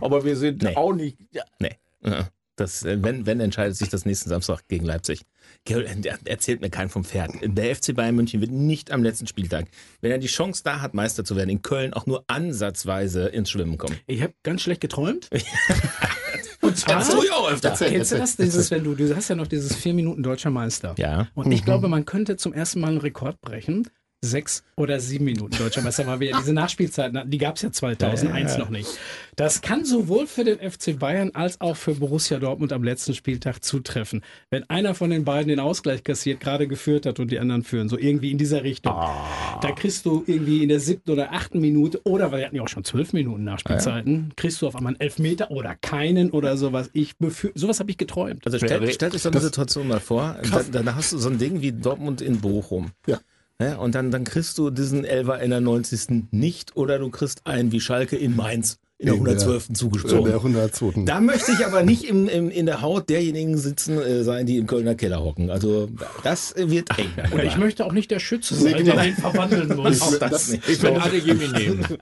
Aber 0.00 0.24
wir 0.24 0.36
sind 0.36 0.62
Nee. 0.62 0.76
auch 0.76 0.92
nicht. 0.92 1.18
Ja, 1.32 1.44
Nee. 1.58 1.76
Ja. 2.02 2.28
Das, 2.56 2.84
äh, 2.84 3.02
wenn, 3.02 3.26
wenn 3.26 3.40
entscheidet 3.40 3.76
sich 3.76 3.88
das 3.88 4.04
nächsten 4.06 4.28
Samstag 4.28 4.60
gegen 4.68 4.84
Leipzig. 4.84 5.22
Er 5.68 5.84
erzählt 6.24 6.60
mir 6.60 6.70
keinen 6.70 6.88
vom 6.88 7.04
Pferd. 7.04 7.32
Der 7.42 7.74
FC 7.74 7.94
Bayern 7.94 8.14
München 8.14 8.40
wird 8.40 8.52
nicht 8.52 8.92
am 8.92 9.02
letzten 9.02 9.26
Spieltag, 9.26 9.66
wenn 10.02 10.12
er 10.12 10.18
die 10.18 10.28
Chance 10.28 10.62
da 10.64 10.80
hat, 10.80 10.94
Meister 10.94 11.24
zu 11.24 11.34
werden, 11.34 11.50
in 11.50 11.62
Köln 11.62 11.92
auch 11.94 12.06
nur 12.06 12.22
ansatzweise 12.28 13.26
ins 13.26 13.50
Schwimmen 13.50 13.76
kommen. 13.76 13.98
Ich 14.06 14.22
habe 14.22 14.34
ganz 14.44 14.62
schlecht 14.62 14.80
geträumt. 14.82 15.28
und 16.60 16.76
zwar, 16.78 16.96
Das 16.98 17.08
tue 17.10 17.24
ich 17.24 17.32
auch 17.32 17.50
öfter. 17.50 17.70
Erzähl, 17.70 17.90
kennst 17.90 18.12
du 18.12 18.18
das? 18.18 18.36
Dieses, 18.36 18.70
wenn 18.70 18.84
du, 18.84 18.94
du 18.94 19.16
hast 19.16 19.28
ja 19.28 19.34
noch 19.34 19.48
dieses 19.48 19.74
vier 19.74 19.94
Minuten 19.94 20.22
deutscher 20.22 20.50
Meister. 20.50 20.94
Ja. 20.98 21.28
Und 21.34 21.50
ich 21.50 21.64
glaube, 21.64 21.88
man 21.88 22.04
könnte 22.04 22.36
zum 22.36 22.52
ersten 22.52 22.80
Mal 22.80 22.88
einen 22.88 22.98
Rekord 22.98 23.40
brechen. 23.40 23.88
Sechs 24.24 24.64
oder 24.76 25.00
sieben 25.00 25.24
Minuten 25.24 25.56
deutscher 25.56 25.82
Meister, 25.82 26.06
weil 26.06 26.20
wir 26.20 26.30
ja 26.30 26.38
diese 26.38 26.52
Nachspielzeiten 26.52 27.18
hatten. 27.18 27.30
Die 27.30 27.38
gab 27.38 27.56
es 27.56 27.62
ja 27.62 27.70
2001 27.70 28.58
noch 28.58 28.70
nicht. 28.70 28.88
Das 29.36 29.62
kann 29.62 29.84
sowohl 29.84 30.26
für 30.26 30.44
den 30.44 30.58
FC 30.58 30.98
Bayern 30.98 31.30
als 31.34 31.60
auch 31.60 31.76
für 31.76 31.94
Borussia 31.94 32.38
Dortmund 32.38 32.72
am 32.72 32.82
letzten 32.82 33.14
Spieltag 33.14 33.64
zutreffen. 33.64 34.22
Wenn 34.50 34.68
einer 34.70 34.94
von 34.94 35.10
den 35.10 35.24
beiden 35.24 35.48
den 35.48 35.60
Ausgleich 35.60 36.04
kassiert, 36.04 36.40
gerade 36.40 36.68
geführt 36.68 37.06
hat 37.06 37.20
und 37.20 37.30
die 37.30 37.38
anderen 37.38 37.62
führen, 37.62 37.88
so 37.88 37.98
irgendwie 37.98 38.30
in 38.30 38.38
dieser 38.38 38.62
Richtung. 38.62 38.94
Da 38.94 39.72
kriegst 39.72 40.06
du 40.06 40.24
irgendwie 40.26 40.62
in 40.62 40.68
der 40.68 40.80
siebten 40.80 41.10
oder 41.10 41.32
achten 41.32 41.60
Minute 41.60 42.00
oder, 42.04 42.32
weil 42.32 42.40
wir 42.40 42.46
hatten 42.46 42.56
ja 42.56 42.62
auch 42.62 42.68
schon 42.68 42.84
zwölf 42.84 43.12
Minuten 43.12 43.44
Nachspielzeiten, 43.44 44.32
kriegst 44.36 44.62
du 44.62 44.66
auf 44.66 44.76
einmal 44.76 44.92
einen 44.92 45.00
Elfmeter 45.00 45.50
oder 45.50 45.74
keinen 45.74 46.30
oder 46.30 46.56
sowas. 46.56 46.90
Ich 46.92 47.14
sowas 47.54 47.80
habe 47.80 47.90
ich 47.90 47.98
geträumt. 47.98 48.44
Also 48.46 48.58
stell, 48.58 48.90
stell 48.92 49.10
dich 49.10 49.22
so 49.22 49.30
eine 49.30 49.40
Situation 49.40 49.88
mal 49.88 50.00
vor, 50.00 50.36
da, 50.70 50.82
da 50.82 50.94
hast 50.94 51.12
du 51.12 51.18
so 51.18 51.28
ein 51.28 51.38
Ding 51.38 51.60
wie 51.62 51.72
Dortmund 51.72 52.20
in 52.20 52.40
Bochum. 52.40 52.90
Ja. 53.06 53.18
Ja, 53.60 53.76
und 53.76 53.94
dann, 53.94 54.10
dann 54.10 54.24
kriegst 54.24 54.58
du 54.58 54.70
diesen 54.70 55.04
Elfer 55.04 55.40
in 55.40 55.50
der 55.50 55.60
90. 55.60 56.32
nicht 56.32 56.76
oder 56.76 56.98
du 56.98 57.10
kriegst 57.10 57.46
einen 57.46 57.70
wie 57.70 57.80
Schalke 57.80 58.16
in 58.16 58.34
Mainz 58.34 58.78
in 58.98 59.06
der 59.06 59.14
In 59.16 59.24
der- 59.24 59.32
112. 59.34 59.68
In 59.70 59.74
zugesprungen. 59.74 60.24
der 60.24 60.34
102. 60.36 61.04
Da 61.04 61.20
möchte 61.20 61.52
ich 61.52 61.66
aber 61.66 61.82
nicht 61.82 62.04
im, 62.04 62.28
im, 62.28 62.48
in 62.50 62.64
der 62.66 62.80
Haut 62.80 63.08
derjenigen 63.10 63.58
sitzen 63.58 63.98
äh, 64.00 64.22
sein, 64.22 64.46
die 64.46 64.56
im 64.58 64.66
Kölner 64.66 64.94
Keller 64.94 65.20
hocken. 65.22 65.50
Also 65.50 65.88
das 66.22 66.54
wird 66.56 66.96
eng. 66.98 67.10
Und 67.32 67.42
ich 67.42 67.56
möchte 67.56 67.84
auch 67.84 67.92
nicht 67.92 68.10
der 68.10 68.20
Schütze 68.20 68.54
Nee, 68.54 68.70
sein, 68.70 68.76
genau. 68.84 68.94
der 68.94 69.06
ihn 69.06 69.16
verwandeln 69.16 69.76
muss. 69.76 70.00
Auch 70.00 70.16
das 70.18 70.30
das- 70.30 70.48
nicht. 70.52 70.68
ich 70.68 70.82
will 70.82 70.90
alle 70.92 71.16
Jimmy 71.18 71.48
nehmen. 71.48 71.84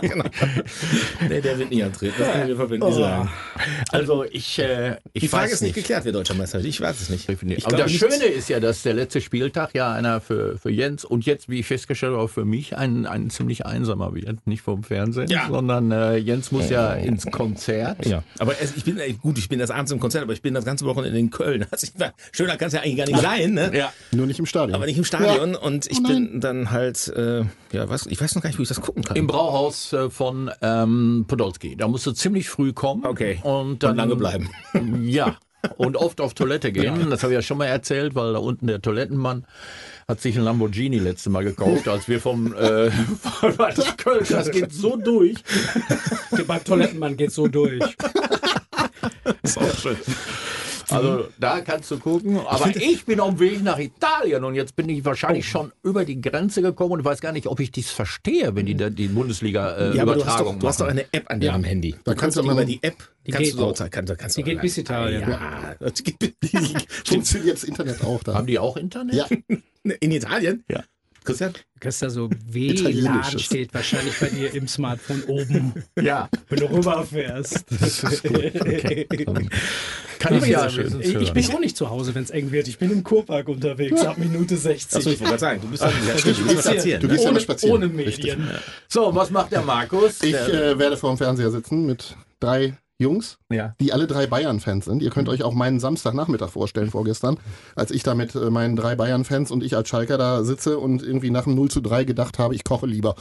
Genau. 0.00 0.24
Nee, 1.28 1.40
der 1.40 1.58
wird 1.58 1.70
nicht 1.70 1.82
antreten. 1.84 2.14
Das 2.18 2.32
können 2.32 2.48
wir 2.48 2.56
verbindlich 2.56 2.94
sagen. 2.94 3.30
Also 3.90 4.24
ich, 4.24 4.58
äh, 4.58 4.96
ich 5.12 5.22
Die 5.22 5.28
Frage 5.28 5.44
weiß 5.44 5.52
ist 5.54 5.62
nicht 5.62 5.74
geklärt, 5.74 6.04
wer 6.04 6.12
deutscher 6.12 6.34
Meister 6.34 6.58
wird. 6.58 6.66
Ich 6.68 6.80
weiß 6.80 7.00
es 7.00 7.08
nicht. 7.10 7.28
Ich 7.28 7.66
Aber 7.66 7.76
das 7.76 7.86
nicht. 7.90 7.98
Schöne 8.00 8.24
ist 8.26 8.48
ja, 8.48 8.60
dass 8.60 8.82
der 8.82 8.94
letzte 8.94 9.20
Spieltag 9.20 9.74
ja 9.74 9.92
einer 9.92 10.20
für, 10.20 10.58
für 10.58 10.70
Jens 10.70 11.04
und 11.04 11.24
jetzt, 11.26 11.48
wie 11.48 11.60
ich 11.60 11.66
festgestellt 11.66 12.12
habe, 12.12 12.22
auch 12.22 12.30
für 12.30 12.44
mich 12.44 12.76
ein, 12.76 13.06
ein 13.06 13.30
ziemlich 13.30 13.64
einsamer 13.66 14.14
wird. 14.14 14.46
Nicht 14.46 14.62
vom 14.62 14.82
Fernsehen, 14.82 15.28
Ja. 15.28 15.45
Sondern 15.48 15.90
äh, 15.92 16.16
Jens 16.16 16.52
muss 16.52 16.70
ja 16.70 16.92
ins 16.94 17.26
Konzert. 17.26 18.06
Ja, 18.06 18.22
aber 18.38 18.54
es, 18.60 18.76
ich 18.76 18.84
bin 18.84 18.98
äh, 18.98 19.12
gut, 19.12 19.38
ich 19.38 19.48
bin 19.48 19.58
das 19.58 19.70
abends 19.70 19.92
im 19.92 20.00
Konzert, 20.00 20.24
aber 20.24 20.32
ich 20.32 20.42
bin 20.42 20.54
das 20.54 20.64
ganze 20.64 20.84
Wochenende 20.86 21.18
in 21.18 21.30
Köln. 21.30 21.66
Also 21.76 21.88
ich 21.92 22.00
war, 22.00 22.14
schöner 22.32 22.56
kann 22.56 22.68
es 22.68 22.74
ja 22.74 22.80
eigentlich 22.80 22.96
gar 22.96 23.06
nicht 23.06 23.20
sein, 23.20 23.52
ne? 23.52 23.70
Ja. 23.76 23.92
Nur 24.12 24.26
nicht 24.26 24.38
im 24.38 24.46
Stadion. 24.46 24.74
Aber 24.74 24.86
nicht 24.86 24.96
im 24.96 25.04
Stadion 25.04 25.54
und 25.54 25.86
ich 25.90 25.98
Oh 25.98 26.08
bin 26.08 26.40
dann 26.40 26.70
halt, 26.70 27.08
äh, 27.08 27.42
ja, 27.72 27.88
was, 27.88 28.06
ich 28.06 28.20
weiß 28.20 28.34
noch 28.34 28.42
gar 28.42 28.48
nicht, 28.48 28.58
wo 28.58 28.62
ich 28.62 28.68
das 28.68 28.80
gucken 28.80 29.02
kann. 29.02 29.16
Im 29.16 29.26
Brauhaus 29.26 29.92
äh, 29.92 30.08
von 30.08 30.50
ähm, 30.62 31.24
Podolski. 31.28 31.76
Da 31.76 31.88
musst 31.88 32.06
du 32.06 32.12
ziemlich 32.12 32.48
früh 32.48 32.72
kommen. 32.72 33.04
Okay. 33.04 33.40
Und 33.42 33.82
dann 33.82 33.92
Und 33.92 33.96
lange 33.96 34.16
bleiben. 34.16 34.50
Ja. 35.02 35.36
Und 35.76 35.96
oft 35.96 36.20
auf 36.20 36.34
Toilette 36.34 36.72
gehen. 36.72 37.06
Das 37.10 37.22
habe 37.22 37.32
ich 37.32 37.36
ja 37.36 37.42
schon 37.42 37.58
mal 37.58 37.66
erzählt, 37.66 38.14
weil 38.14 38.32
da 38.32 38.38
unten 38.38 38.66
der 38.66 38.80
Toilettenmann 38.80 39.46
hat 40.08 40.20
sich 40.20 40.36
ein 40.36 40.44
Lamborghini 40.44 40.98
letztes 40.98 41.32
Mal 41.32 41.42
gekauft, 41.42 41.88
als 41.88 42.06
wir 42.08 42.20
vom 42.20 42.54
äh, 42.54 42.90
von 43.20 43.56
Köln, 43.96 44.24
das 44.28 44.50
geht 44.50 44.72
so 44.72 44.96
durch. 44.96 45.36
Beim 46.46 46.62
Toilettenmann 46.62 47.16
geht 47.16 47.32
so 47.32 47.48
durch. 47.48 47.82
ist 49.42 49.58
auch 49.58 49.74
schön. 49.76 49.96
Also 50.96 51.28
da 51.38 51.60
kannst 51.60 51.90
du 51.90 51.98
gucken. 51.98 52.38
Aber 52.46 52.74
ich 52.74 53.04
bin 53.04 53.20
auf 53.20 53.30
dem 53.30 53.40
Weg 53.40 53.62
nach 53.62 53.78
Italien 53.78 54.44
und 54.44 54.54
jetzt 54.54 54.76
bin 54.76 54.88
ich 54.88 55.04
wahrscheinlich 55.04 55.48
schon 55.48 55.72
über 55.82 56.04
die 56.04 56.20
Grenze 56.20 56.62
gekommen 56.62 56.92
und 56.92 57.04
weiß 57.04 57.20
gar 57.20 57.32
nicht, 57.32 57.46
ob 57.46 57.60
ich 57.60 57.70
dies 57.70 57.90
verstehe, 57.90 58.54
wenn 58.54 58.66
die 58.66 58.74
da 58.76 58.90
die 58.90 59.08
Bundesliga 59.08 59.76
äh, 59.76 59.96
Ja, 59.96 60.02
aber 60.02 60.14
du 60.14 60.20
hast, 60.20 60.34
Übertragung 60.40 60.54
doch, 60.54 60.60
du 60.60 60.68
hast 60.68 60.80
doch 60.80 60.86
machen. 60.86 60.98
eine 60.98 61.06
App 61.12 61.30
an 61.30 61.40
deinem 61.40 61.64
Handy. 61.64 61.94
Da 62.04 62.12
Du 62.14 62.18
kannst 62.20 62.36
du 62.36 62.42
mal- 62.42 62.64
die 62.64 62.82
App, 62.82 62.96
Die 63.26 63.30
kannst 63.32 63.50
geht 63.50 63.58
du 63.60 63.64
auch. 63.64 63.74
kannst, 63.90 64.10
du- 64.10 64.16
kannst 64.16 64.36
Die 64.36 64.42
du 64.42 64.50
geht 64.50 64.60
bis 64.60 64.78
Italien. 64.78 65.22
Ja, 65.28 65.90
die 65.90 66.02
geht 66.02 66.34
Funktioniert 67.06 67.56
das 67.56 67.64
Internet 67.64 68.02
auch 68.04 68.22
da? 68.22 68.34
Haben 68.34 68.46
die 68.46 68.58
auch 68.58 68.76
Internet? 68.76 69.14
Ja, 69.14 69.26
in 70.00 70.10
Italien? 70.10 70.64
Ja. 70.70 70.82
Christian? 71.26 71.52
Da 72.00 72.10
so 72.10 72.30
WLAN 72.46 73.38
steht 73.38 73.74
wahrscheinlich 73.74 74.18
bei 74.18 74.28
dir 74.28 74.54
im 74.54 74.66
Smartphone 74.66 75.22
oben, 75.24 75.74
Ja. 76.00 76.28
wenn 76.48 76.60
du 76.60 76.70
rüberfährst. 76.70 77.64
Kann 80.18 80.38
ich 80.38 80.46
ja 80.46 80.70
schön 80.70 81.00
ich, 81.00 81.14
ich 81.14 81.32
bin 81.32 81.46
auch 81.54 81.60
nicht 81.60 81.76
zu 81.76 81.90
Hause, 81.90 82.14
wenn 82.14 82.22
es 82.22 82.30
eng 82.30 82.50
wird. 82.50 82.68
Ich 82.68 82.78
bin 82.78 82.90
im 82.90 83.02
Kurpark 83.04 83.48
unterwegs, 83.48 84.00
ab 84.04 84.16
Minute 84.18 84.56
60. 84.56 84.96
Achso, 84.96 85.10
ich 85.10 85.20
wollte 85.20 85.24
gerade 85.30 85.38
sagen, 85.40 85.60
du 85.60 85.68
bist 85.68 85.82
ja, 85.82 85.90
ja, 86.08 86.18
stimmt, 86.18 87.02
du 87.02 87.08
gehst 87.08 87.24
ja 87.24 87.32
mal 87.32 87.40
spazieren. 87.40 87.76
ohne 87.84 87.98
Richtig. 88.06 88.36
Medien. 88.36 88.50
So, 88.88 89.14
was 89.14 89.30
macht 89.30 89.52
der 89.52 89.62
Markus? 89.62 90.22
Ich 90.22 90.34
äh, 90.34 90.78
werde 90.78 90.96
vor 90.96 91.10
dem 91.14 91.18
Fernseher 91.18 91.50
sitzen 91.50 91.86
mit 91.86 92.16
drei 92.40 92.78
Jungs, 92.98 93.38
ja. 93.52 93.74
die 93.80 93.92
alle 93.92 94.06
drei 94.06 94.26
Bayern-Fans 94.26 94.86
sind. 94.86 95.02
Ihr 95.02 95.10
könnt 95.10 95.28
euch 95.28 95.42
auch 95.42 95.52
meinen 95.52 95.80
Samstagnachmittag 95.80 96.48
vorstellen 96.50 96.90
vorgestern, 96.90 97.36
als 97.74 97.90
ich 97.90 98.02
da 98.02 98.14
mit 98.14 98.34
äh, 98.34 98.50
meinen 98.50 98.74
drei 98.74 98.94
Bayern-Fans 98.96 99.50
und 99.50 99.62
ich 99.62 99.76
als 99.76 99.88
Schalker 99.88 100.16
da 100.16 100.44
sitze 100.44 100.78
und 100.78 101.02
irgendwie 101.02 101.30
nach 101.30 101.44
dem 101.44 101.54
0 101.54 101.70
zu 101.70 101.80
3 101.82 102.04
gedacht 102.04 102.38
habe, 102.38 102.54
ich 102.54 102.64
koche 102.64 102.86
lieber. 102.86 103.14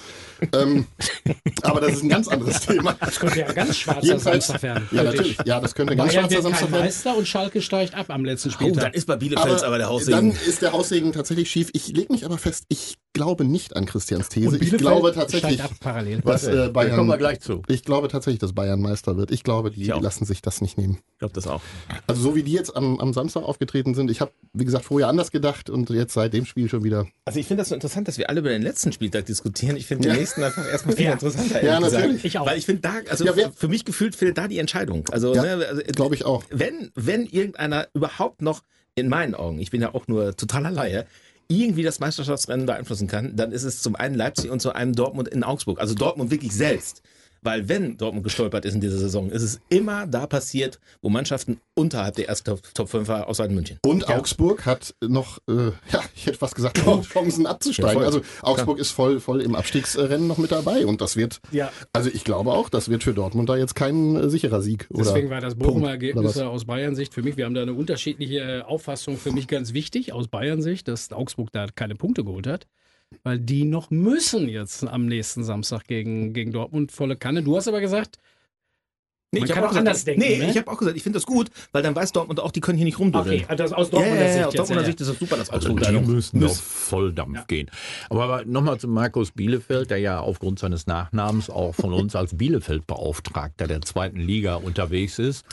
ähm, 0.53 0.85
aber 1.63 1.81
das 1.81 1.93
ist 1.93 2.03
ein 2.03 2.09
ganz 2.09 2.27
anderes 2.29 2.61
Thema. 2.61 2.93
Das 2.99 3.19
könnte 3.19 3.39
ja 3.39 3.47
ein 3.47 3.55
ganz 3.55 3.75
schwarzer 3.77 4.01
Jedenfalls, 4.05 4.47
Samstag 4.47 4.63
werden. 4.63 4.87
ja 4.91 5.03
natürlich, 5.03 5.37
ja, 5.45 5.59
das 5.59 5.75
könnte 5.75 5.95
ganz 5.95 6.11
Bayern 6.13 6.21
schwarzer 6.29 6.35
wird 6.35 6.43
Samstag 6.43 6.61
kein 6.61 6.71
werden. 6.71 6.85
Meister 6.85 7.17
und 7.17 7.27
Schalke 7.27 7.61
steigt 7.61 7.95
ab 7.95 8.05
am 8.09 8.23
letzten 8.23 8.49
Oh, 8.49 8.51
Spieltag. 8.53 8.83
dann 8.83 8.93
ist 8.93 9.07
bei 9.07 9.17
Bielefeld 9.17 9.63
aber, 9.63 9.77
der 9.77 9.87
dann 9.87 9.95
Haussegen. 9.95 10.31
ist 10.31 10.61
der 10.61 10.71
Haussegen 10.71 11.11
tatsächlich 11.11 11.49
schief. 11.51 11.69
Ich 11.73 11.89
lege 11.89 12.13
mich 12.13 12.23
aber 12.25 12.37
fest, 12.37 12.63
ich 12.69 12.95
glaube 13.15 13.43
nicht 13.45 13.75
an 13.75 13.87
Christians 13.87 14.29
These. 14.29 14.57
Ich 14.59 14.69
glaube 14.77 15.11
tatsächlich, 15.13 15.57
dass 15.57 16.43
äh, 16.43 16.55
Da 16.55 16.67
kommen 16.67 16.73
wir 16.73 16.73
Bayern, 16.73 17.17
gleich 17.17 17.39
zu. 17.39 17.63
ich 17.67 17.83
glaube 17.83 18.07
tatsächlich, 18.09 18.37
dass 18.39 18.53
Bayern 18.53 18.79
Meister 18.79 19.17
wird. 19.17 19.31
Ich 19.31 19.43
glaube, 19.43 19.71
die 19.71 19.81
Ich 19.81 19.87
lassen 19.99 20.25
sich 20.25 20.43
das 20.43 20.61
nicht 20.61 20.77
nehmen. 20.77 20.99
Ich 21.13 21.17
glaube 21.19 21.33
das 21.33 21.47
auch. 21.47 21.61
Also 22.05 22.21
so 22.21 22.35
wie 22.35 22.43
die 22.43 22.51
jetzt 22.51 22.75
am, 22.75 22.99
am 22.99 23.11
Samstag 23.13 23.41
aufgetreten 23.41 23.95
sind, 23.95 24.11
ich 24.11 24.21
habe, 24.21 24.31
wie 24.53 24.65
gesagt, 24.65 24.85
vorher 24.85 25.07
anders 25.07 25.31
gedacht 25.31 25.71
und 25.71 25.89
jetzt 25.89 26.13
seit 26.13 26.33
dem 26.33 26.45
Spiel 26.45 26.69
schon 26.69 26.83
wieder. 26.83 27.07
Also 27.25 27.39
ich 27.39 27.47
finde 27.47 27.61
das 27.61 27.69
so 27.69 27.75
interessant, 27.75 28.07
dass 28.07 28.19
wir 28.19 28.29
alle 28.29 28.41
über 28.41 28.49
den 28.49 28.61
letzten 28.61 28.91
Spieltag 28.91 29.25
diskutieren. 29.25 29.75
Ich 29.77 29.87
finde 29.87 30.07
Ja. 30.07 30.13
den 30.13 30.19
nächsten 30.19 30.43
einfach 30.43 30.69
erstmal 30.69 30.95
viel 30.95 31.05
Ja. 31.05 31.13
interessanter. 31.13 31.63
Ja, 31.63 31.73
ehrlich 31.73 31.85
gesagt. 31.85 32.03
natürlich. 32.03 32.25
Ich 32.25 32.37
auch. 32.37 32.45
Weil 32.45 32.57
ich 32.59 32.65
finde 32.65 32.81
da, 32.81 32.93
also 33.09 33.25
Ja, 33.25 33.35
wer- 33.35 33.51
für 33.51 33.67
mich 33.67 33.85
gefühlt 33.85 34.15
fehlt 34.15 34.37
da 34.37 34.47
die 34.47 34.59
Entscheidung. 34.59 35.05
Also, 35.11 35.33
Ja, 35.33 35.41
ne, 35.41 35.65
also 35.67 35.81
Glaube 35.93 36.13
ich 36.15 36.25
auch. 36.25 36.43
wenn, 36.51 36.91
wenn 36.95 37.25
irgendeiner 37.25 37.87
überhaupt 37.93 38.41
noch, 38.41 38.61
in 38.97 39.09
meinen 39.09 39.35
Augen, 39.35 39.59
ich 39.59 39.71
bin 39.71 39.81
ja 39.81 39.93
auch 39.93 40.07
nur 40.07 40.35
totaler 40.37 40.71
Laie, 40.71 41.05
irgendwie 41.47 41.83
das 41.83 41.99
Meisterschaftsrennen 41.99 42.65
beeinflussen 42.65 43.07
kann, 43.07 43.35
dann 43.35 43.51
ist 43.51 43.63
es 43.63 43.81
zum 43.81 43.95
einen 43.95 44.15
Leipzig 44.15 44.49
und 44.49 44.61
zum 44.61 44.71
einen 44.71 44.93
Dortmund 44.93 45.27
in 45.27 45.43
Augsburg. 45.43 45.79
Also 45.79 45.93
Dortmund 45.93 46.31
wirklich 46.31 46.53
selbst. 46.53 47.01
Weil 47.45 47.69
wenn 47.69 47.95
Dortmund 47.97 48.23
gestolpert 48.23 48.65
ist 48.65 48.73
in 48.73 48.81
dieser 48.81 48.97
Saison, 48.97 49.29
ist 49.29 49.43
es 49.43 49.59
immer 49.69 50.07
da 50.07 50.25
passiert, 50.25 50.79
wo 51.01 51.09
Mannschaften 51.09 51.59
unterhalb 51.75 52.15
der 52.15 52.27
ersten 52.27 52.45
Top, 52.49 52.61
Top 52.73 52.89
5 52.89 53.07
war, 53.07 53.27
außer 53.27 53.45
in 53.45 53.53
München. 53.53 53.77
Und 53.85 54.09
Augsburg 54.09 54.65
hat 54.65 54.95
noch, 55.05 55.37
äh, 55.47 55.67
ja, 55.91 56.01
ich 56.15 56.25
hätte 56.25 56.37
fast 56.39 56.55
gesagt, 56.55 56.81
Chancen 57.03 57.45
abzusteigen. 57.45 57.99
Ja, 58.01 58.07
also 58.07 58.21
Augsburg 58.41 58.79
ist 58.79 58.91
voll, 58.91 59.19
voll 59.19 59.41
im 59.41 59.55
Abstiegsrennen 59.55 60.27
noch 60.27 60.39
mit 60.39 60.51
dabei 60.51 60.85
und 60.87 61.01
das 61.01 61.15
wird, 61.15 61.39
Ja. 61.51 61.71
also 61.93 62.09
ich 62.11 62.23
glaube 62.23 62.51
auch, 62.51 62.69
das 62.69 62.89
wird 62.89 63.03
für 63.03 63.13
Dortmund 63.13 63.47
da 63.47 63.55
jetzt 63.55 63.75
kein 63.75 64.15
äh, 64.15 64.29
sicherer 64.29 64.61
Sieg. 64.61 64.87
Oder 64.89 65.03
Deswegen 65.03 65.29
war 65.29 65.39
das 65.39 65.55
Bochumer 65.55 65.91
Ergebnis 65.91 66.37
aus 66.39 66.65
Bayern-Sicht 66.65 67.13
für 67.13 67.21
mich. 67.21 67.37
Wir 67.37 67.45
haben 67.45 67.53
da 67.53 67.61
eine 67.61 67.73
unterschiedliche 67.73 68.39
äh, 68.39 68.61
Auffassung. 68.61 69.17
Für 69.17 69.31
mich 69.31 69.47
ganz 69.47 69.73
wichtig 69.73 70.13
aus 70.13 70.27
Bayern-Sicht, 70.27 70.87
dass 70.87 71.11
Augsburg 71.11 71.51
da 71.51 71.67
keine 71.67 71.95
Punkte 71.95 72.23
geholt 72.23 72.47
hat. 72.47 72.65
Weil 73.23 73.39
die 73.39 73.63
noch 73.65 73.89
müssen 73.91 74.47
jetzt 74.49 74.83
am 74.85 75.05
nächsten 75.05 75.43
Samstag 75.43 75.85
gegen, 75.87 76.33
gegen 76.33 76.51
Dortmund 76.51 76.91
volle 76.91 77.15
Kanne. 77.15 77.43
Du 77.43 77.55
hast 77.55 77.67
aber 77.67 77.81
gesagt, 77.81 78.17
Nee, 79.31 79.41
Man 79.41 79.49
ich 79.49 79.55
kann 79.55 79.63
auch 79.65 79.75
anders 79.75 80.05
denken, 80.05 80.21
Nee, 80.21 80.37
ne? 80.37 80.49
ich 80.49 80.57
habe 80.57 80.71
auch 80.71 80.77
gesagt, 80.77 80.95
ich 80.95 81.03
finde 81.03 81.17
das 81.17 81.25
gut, 81.25 81.49
weil 81.73 81.83
dann 81.83 81.93
weiß 81.93 82.13
Dortmund 82.13 82.39
auch, 82.39 82.51
die 82.51 82.61
können 82.61 82.77
hier 82.77 82.85
nicht 82.85 82.99
rumdödeln. 82.99 83.43
okay, 83.43 83.55
das 83.57 83.73
aus 83.73 83.87
Ja, 83.87 83.91
Dortmunder 83.91 84.21
ja, 84.21 84.27
ja, 84.27 84.33
Sicht 84.33 84.45
aus 84.45 84.53
jetzt. 84.53 84.59
Dortmunder 84.59 84.81
ja, 84.83 84.85
Sicht 84.85 85.01
ist 85.01 85.07
das 85.09 85.19
super, 85.19 85.35
dass 85.35 85.49
Also 85.49 85.73
die 85.73 85.91
noch- 85.91 86.05
müssen 86.07 86.43
auf 86.45 86.57
Volldampf 86.57 87.47
gehen. 87.47 87.69
Aber 88.09 88.45
nochmal 88.45 88.79
zu 88.79 88.87
Markus 88.87 89.31
Bielefeld, 89.31 89.89
der 89.89 89.97
ja 89.97 90.21
aufgrund 90.21 90.59
seines 90.59 90.87
Nachnamens 90.87 91.49
auch 91.49 91.75
von 91.75 91.91
uns 91.91 92.15
als 92.15 92.37
Bielefeld-Beauftragter 92.37 93.67
der 93.67 93.81
zweiten 93.81 94.19
Liga 94.21 94.55
unterwegs 94.55 95.19
ist. 95.19 95.43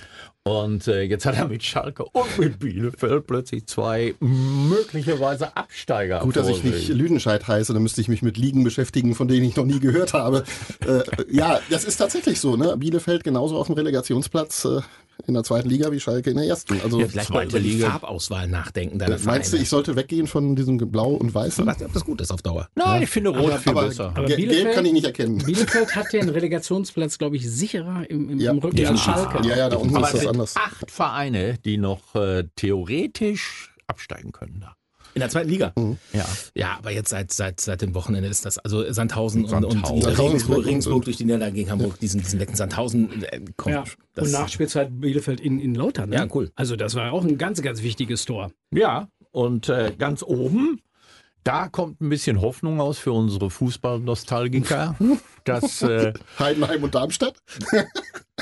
Und 0.45 0.89
äh, 0.89 1.03
jetzt 1.03 1.25
hat 1.25 1.37
er 1.37 1.47
mit 1.47 1.63
Schalke 1.63 2.05
und 2.05 2.37
mit 2.37 2.59
Bielefeld 2.59 3.29
plötzlich 3.29 3.67
zwei 3.67 4.17
möglicherweise 4.19 5.57
Absteiger. 5.57 6.19
Gut, 6.19 6.35
dass 6.35 6.49
ich 6.49 6.65
nicht. 6.65 6.89
Lüdenscheid 6.89 7.47
heiße, 7.47 7.73
dann 7.73 7.83
müsste 7.83 8.01
ich 8.01 8.09
mich 8.09 8.23
mit 8.23 8.37
Ligen 8.37 8.65
beschäftigen, 8.65 9.15
von 9.15 9.29
denen 9.29 9.45
ich 9.45 9.55
noch 9.55 9.65
nie 9.65 9.79
gehört 9.79 10.15
habe. 10.15 10.43
Äh, 10.85 11.03
ja, 11.31 11.61
das 11.71 11.85
ist 11.85 11.99
tatsächlich 11.99 12.41
so, 12.41 12.57
ne? 12.57 12.77
Bielefeld 12.77 13.23
genauso 13.23 13.57
auf 13.57 13.69
dem 13.69 13.77
Relegationsplatz 13.77 14.65
äh, 14.65 14.81
in 15.27 15.35
der 15.35 15.43
zweiten 15.45 15.69
Liga 15.69 15.91
wie 15.93 16.01
Schalke 16.01 16.31
in 16.31 16.37
der 16.37 16.47
ersten. 16.47 16.81
Also 16.83 17.01
Ja, 17.01 17.09
vielleicht 17.09 17.31
mal 17.31 17.47
über 17.47 17.61
die 17.61 17.71
Liga. 17.71 17.91
Farbauswahl 17.91 18.49
nachdenken 18.49 18.99
deiner 18.99 19.19
meinst 19.25 19.53
du, 19.53 19.57
ich 19.57 19.69
sollte 19.69 19.97
weggehen 19.97 20.27
von 20.27 20.57
diesem 20.57 20.77
Blau 20.79 21.11
und 21.13 21.35
Weißen? 21.35 21.67
weiß 21.67 21.79
nicht, 21.79 21.87
ob 21.87 21.93
das 21.93 22.05
gut 22.05 22.21
ist 22.21 22.31
auf 22.33 22.43
Dauer. 22.43 22.69
Nein, 22.75 23.03
ich 23.03 23.11
finde 23.11 23.31
Rot 23.31 23.53
viel 23.61 23.71
aber 23.73 23.87
besser. 23.89 24.13
Aber 24.15 24.27
Bielefeld- 24.27 24.63
Gelb 24.65 24.75
kann 24.75 24.87
ich 24.87 24.93
nicht 24.93 25.07
erkennen. 25.07 25.39
Bielefeld 25.39 25.95
hat 25.97 26.13
den 26.13 26.29
Relegationsplatz, 26.29 27.19
glaube 27.19 27.37
ich, 27.37 27.49
sicherer 27.51 28.09
im, 28.11 28.29
im, 28.31 28.41
Ja, 28.41 28.51
im 28.53 28.59
Rücken 28.59 28.85
als. 28.87 29.01
Schalke. 29.01 29.47
Ja, 29.47 29.57
ja, 29.57 29.69
da 29.69 29.77
unten 29.77 29.97
Aber 29.97 30.07
ist 30.09 30.15
es 30.15 30.21
das 30.21 30.29
anders. 30.29 30.57
acht 30.57 30.91
Vereine, 30.91 31.59
die 31.65 31.79
noch 31.79 32.15
äh, 32.15 32.45
theoretisch 32.57 33.75
absteigen 33.87 34.33
können. 34.33 34.61
Da. 34.61 34.77
In 35.15 35.21
der 35.21 35.29
zweiten 35.29 35.49
Liga. 35.51 35.73
Ja. 36.13 36.25
Ja, 36.55 36.77
aber 36.79 36.91
jetzt 36.91 37.11
seit, 37.11 37.33
seit, 37.33 37.61
seit 37.61 37.83
dem 37.83 37.95
Wochenende 37.95 38.29
ist 38.29 38.45
das, 38.47 38.59
also 38.59 38.91
Sandhausen, 38.93 39.45
und, 39.45 39.53
und 39.53 39.73
Sandhausen. 39.73 40.03
Sandhausen 40.03 40.37
ist 40.37 40.49
Regensburg, 40.49 40.67
Regensburg 40.67 40.95
und- 40.97 41.07
durch 41.07 41.17
die 41.19 41.25
Niederlage 41.25 41.53
gegen 41.53 41.71
Hamburg, 41.71 41.99
diesen, 42.01 42.21
diesen 42.21 42.39
lecken 42.39 42.57
Sandhausen, 42.57 43.23
äh, 43.25 43.41
komm, 43.57 43.73
Ja. 43.73 43.85
das, 44.15 44.27
Und 44.27 44.33
Nachspielzeit 44.33 44.89
Bielefeld 45.01 45.41
in, 45.41 45.59
in 45.61 45.75
Lautern. 45.75 46.11
Ne? 46.11 46.17
Ja, 46.17 46.27
cool. 46.35 46.51
Also 46.55 46.77
das 46.77 46.95
war 46.95 47.13
auch 47.13 47.25
ein 47.25 47.37
ganz, 47.39 47.61
ganz 47.63 47.83
wichtiges 47.83 48.25
Tor. 48.25 48.51
Ja, 48.73 49.09
und 49.31 49.69
äh, 49.69 49.93
ganz 49.99 50.23
oben, 50.23 50.81
da 51.45 51.69
kommt 51.69 52.01
ein 52.01 52.09
bisschen 52.09 52.41
Hoffnung 52.41 52.81
aus 52.81 52.99
für 52.99 53.13
unsere 53.13 53.51
Fußballnostalgiker, 53.51 54.97
dass, 55.45 55.83
äh, 55.83 56.13
Heidenheim 56.39 56.83
und 56.83 56.95
Darmstadt? 56.95 57.35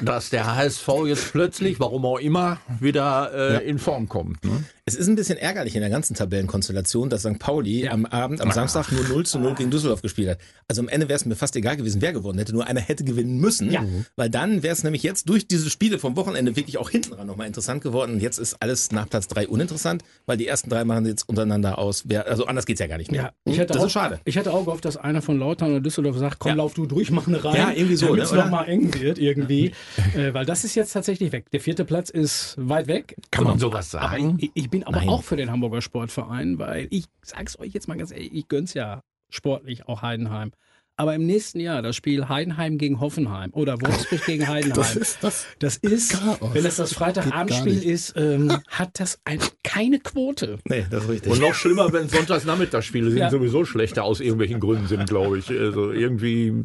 dass 0.03 0.31
der 0.31 0.55
HSV 0.57 0.89
jetzt 1.07 1.33
plötzlich, 1.33 1.81
warum 1.81 2.07
auch 2.07 2.19
immer, 2.19 2.59
wieder 2.79 3.33
äh, 3.61 3.69
in 3.69 3.79
Form 3.79 4.09
kommt. 4.09 4.43
Ne? 4.45 4.65
Es 4.85 4.95
ist 4.95 5.09
ein 5.09 5.15
bisschen 5.17 5.39
ärgerlich 5.39 5.75
in 5.75 5.83
der 5.83 5.91
ganzen 5.91 6.15
Tabellenkonstellation, 6.15 7.11
dass 7.11 7.23
St. 7.23 7.39
Pauli 7.39 7.87
am 7.89 8.07
Abend, 8.07 8.41
am 8.41 8.51
Samstag 8.51 8.91
nur 8.91 9.07
0 9.07 9.27
zu 9.27 9.39
0 9.39 9.55
gegen 9.55 9.71
Düsseldorf 9.71 10.03
gespielt 10.03 10.31
hat. 10.31 10.39
Also 10.69 10.81
am 10.83 10.89
Ende 10.89 11.09
wäre 11.09 11.17
es 11.17 11.25
mir 11.27 11.37
fast 11.37 11.55
egal 11.57 11.77
gewesen, 11.77 12.01
wer 12.01 12.13
gewonnen 12.13 12.39
hätte. 12.39 12.53
Nur 12.53 12.67
einer 12.67 12.81
hätte 12.81 13.05
gewinnen 13.05 13.39
müssen. 13.39 13.71
Ja. 13.71 13.85
Weil 14.17 14.31
dann 14.31 14.63
wäre 14.63 14.73
es 14.73 14.83
nämlich 14.83 15.03
jetzt 15.03 15.29
durch 15.29 15.47
diese 15.47 15.71
Spiele 15.71 15.99
vom 15.99 16.17
Wochenende 16.17 16.57
wirklich 16.57 16.79
auch 16.79 16.91
hinten 16.91 17.13
ran 17.13 17.27
nochmal 17.27 17.47
interessant 17.47 17.83
geworden. 17.83 18.15
Und 18.15 18.21
jetzt 18.21 18.39
ist 18.39 18.57
alles 18.61 18.91
nach 18.91 19.09
Platz 19.09 19.29
3 19.29 19.49
uninteressant, 19.49 20.03
weil 20.27 20.37
die 20.37 20.47
ersten 20.47 20.71
drei 20.71 20.85
machen 20.85 21.07
jetzt 21.07 21.29
untereinander 21.29 21.79
aus. 21.79 22.05
Also 22.27 22.47
anders 22.47 22.67
geht's 22.67 22.81
ja 22.81 22.87
gar 22.87 22.99
nicht 22.99 23.13
mehr. 23.13 23.23
Ja, 23.23 23.33
ich 23.45 23.59
hätte 23.59 23.75
das 23.75 23.83
auch, 23.83 23.87
ist 23.87 23.93
schade. 23.93 24.21
Ich 24.25 24.37
hätte 24.37 24.53
auch 24.53 24.65
gehofft, 24.65 24.85
dass 24.85 24.97
einer 24.97 25.23
von 25.23 25.39
Lautern 25.39 25.71
oder 25.71 25.81
Düsseldorf 25.81 26.17
sagt, 26.19 26.39
komm, 26.39 26.51
Ja. 26.51 26.57
lauf 26.57 26.75
du 26.75 26.87
durch, 26.91 27.11
mach 27.11 27.27
eine 27.27 27.43
rein. 27.43 27.57
Ja, 27.57 27.71
irgendwie 27.73 27.97
so, 27.97 28.07
Damit 28.07 28.25
es 28.25 28.33
ne, 28.33 28.39
nochmal 28.39 28.69
eng 28.69 28.93
wird 29.01 29.19
irgendwie. 29.19 29.73
äh, 30.15 30.35
weil 30.35 30.45
das 30.45 30.65
ist 30.65 30.75
jetzt 30.75 30.93
tatsächlich 30.93 31.33
weg. 31.33 31.51
Der 31.51 31.61
vierte 31.61 31.85
Platz 31.85 32.11
ist 32.11 32.57
weit 32.59 32.87
weg. 32.87 33.17
Kann 33.31 33.45
man 33.45 33.59
sowas 33.59 33.91
sagen? 33.91 34.37
ich, 34.41 34.51
ich 34.55 34.71
bin 34.71 34.85
aber 34.85 34.99
Nein. 34.99 35.09
auch 35.09 35.23
für 35.23 35.37
den 35.37 35.51
Hamburger 35.51 35.81
Sportverein, 35.81 36.59
weil 36.59 36.89
ich 36.91 37.05
sag's 37.23 37.59
euch 37.59 37.73
jetzt 37.73 37.89
mal 37.89 37.97
ganz 37.97 38.11
ehrlich, 38.11 38.33
ich 38.33 38.49
gönn's 38.49 38.75
ja 38.75 39.03
sportlich 39.31 39.89
auch 39.89 40.03
Heidenheim. 40.03 40.53
Aber 41.01 41.15
im 41.15 41.25
nächsten 41.25 41.61
Jahr 41.61 41.81
das 41.81 41.97
Spiel 41.97 42.29
Heidenheim 42.29 42.77
gegen 42.77 43.01
Hoffenheim 43.01 43.51
oder 43.53 43.81
Wolfsburg 43.81 44.25
gegen 44.27 44.47
Heidenheim. 44.49 44.77
Das 44.77 44.97
ist 44.97 45.19
das. 45.23 45.47
Das 45.59 45.77
ist, 45.79 46.13
Chaos. 46.13 46.39
wenn 46.53 46.63
das 46.63 46.77
das 46.77 46.93
Freitagabendspiel 46.93 47.75
Geht 47.75 47.85
gar 47.85 47.93
ist, 47.93 48.15
ähm, 48.17 48.53
hat 48.69 49.01
das 49.01 49.19
ein, 49.25 49.39
keine 49.65 49.99
Quote. 50.01 50.59
Nee, 50.69 50.85
das 50.91 51.05
ist 51.05 51.11
richtig. 51.11 51.33
Und 51.33 51.41
noch 51.41 51.55
schlimmer, 51.55 51.91
wenn 51.93 52.09
Sonntagsnachmittagsspiele 52.09 53.11
sind, 53.11 53.19
Ja. 53.19 53.31
sowieso 53.31 53.65
schlechter 53.65 54.05
aus 54.05 54.21
irgendwelchen 54.21 54.61
Gründen 54.61 54.87
sind, 54.89 55.09
glaube 55.09 55.39
ich. 55.39 55.49
Also 55.51 55.91
irgendwie. 55.93 56.65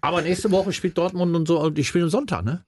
Aber 0.00 0.22
nächste 0.22 0.50
Woche 0.50 0.72
spielt 0.72 0.96
Dortmund 0.96 1.36
und 1.36 1.46
so, 1.46 1.68
die 1.70 1.84
spielen 1.84 2.08
Sonntag, 2.08 2.44
ne? 2.44 2.64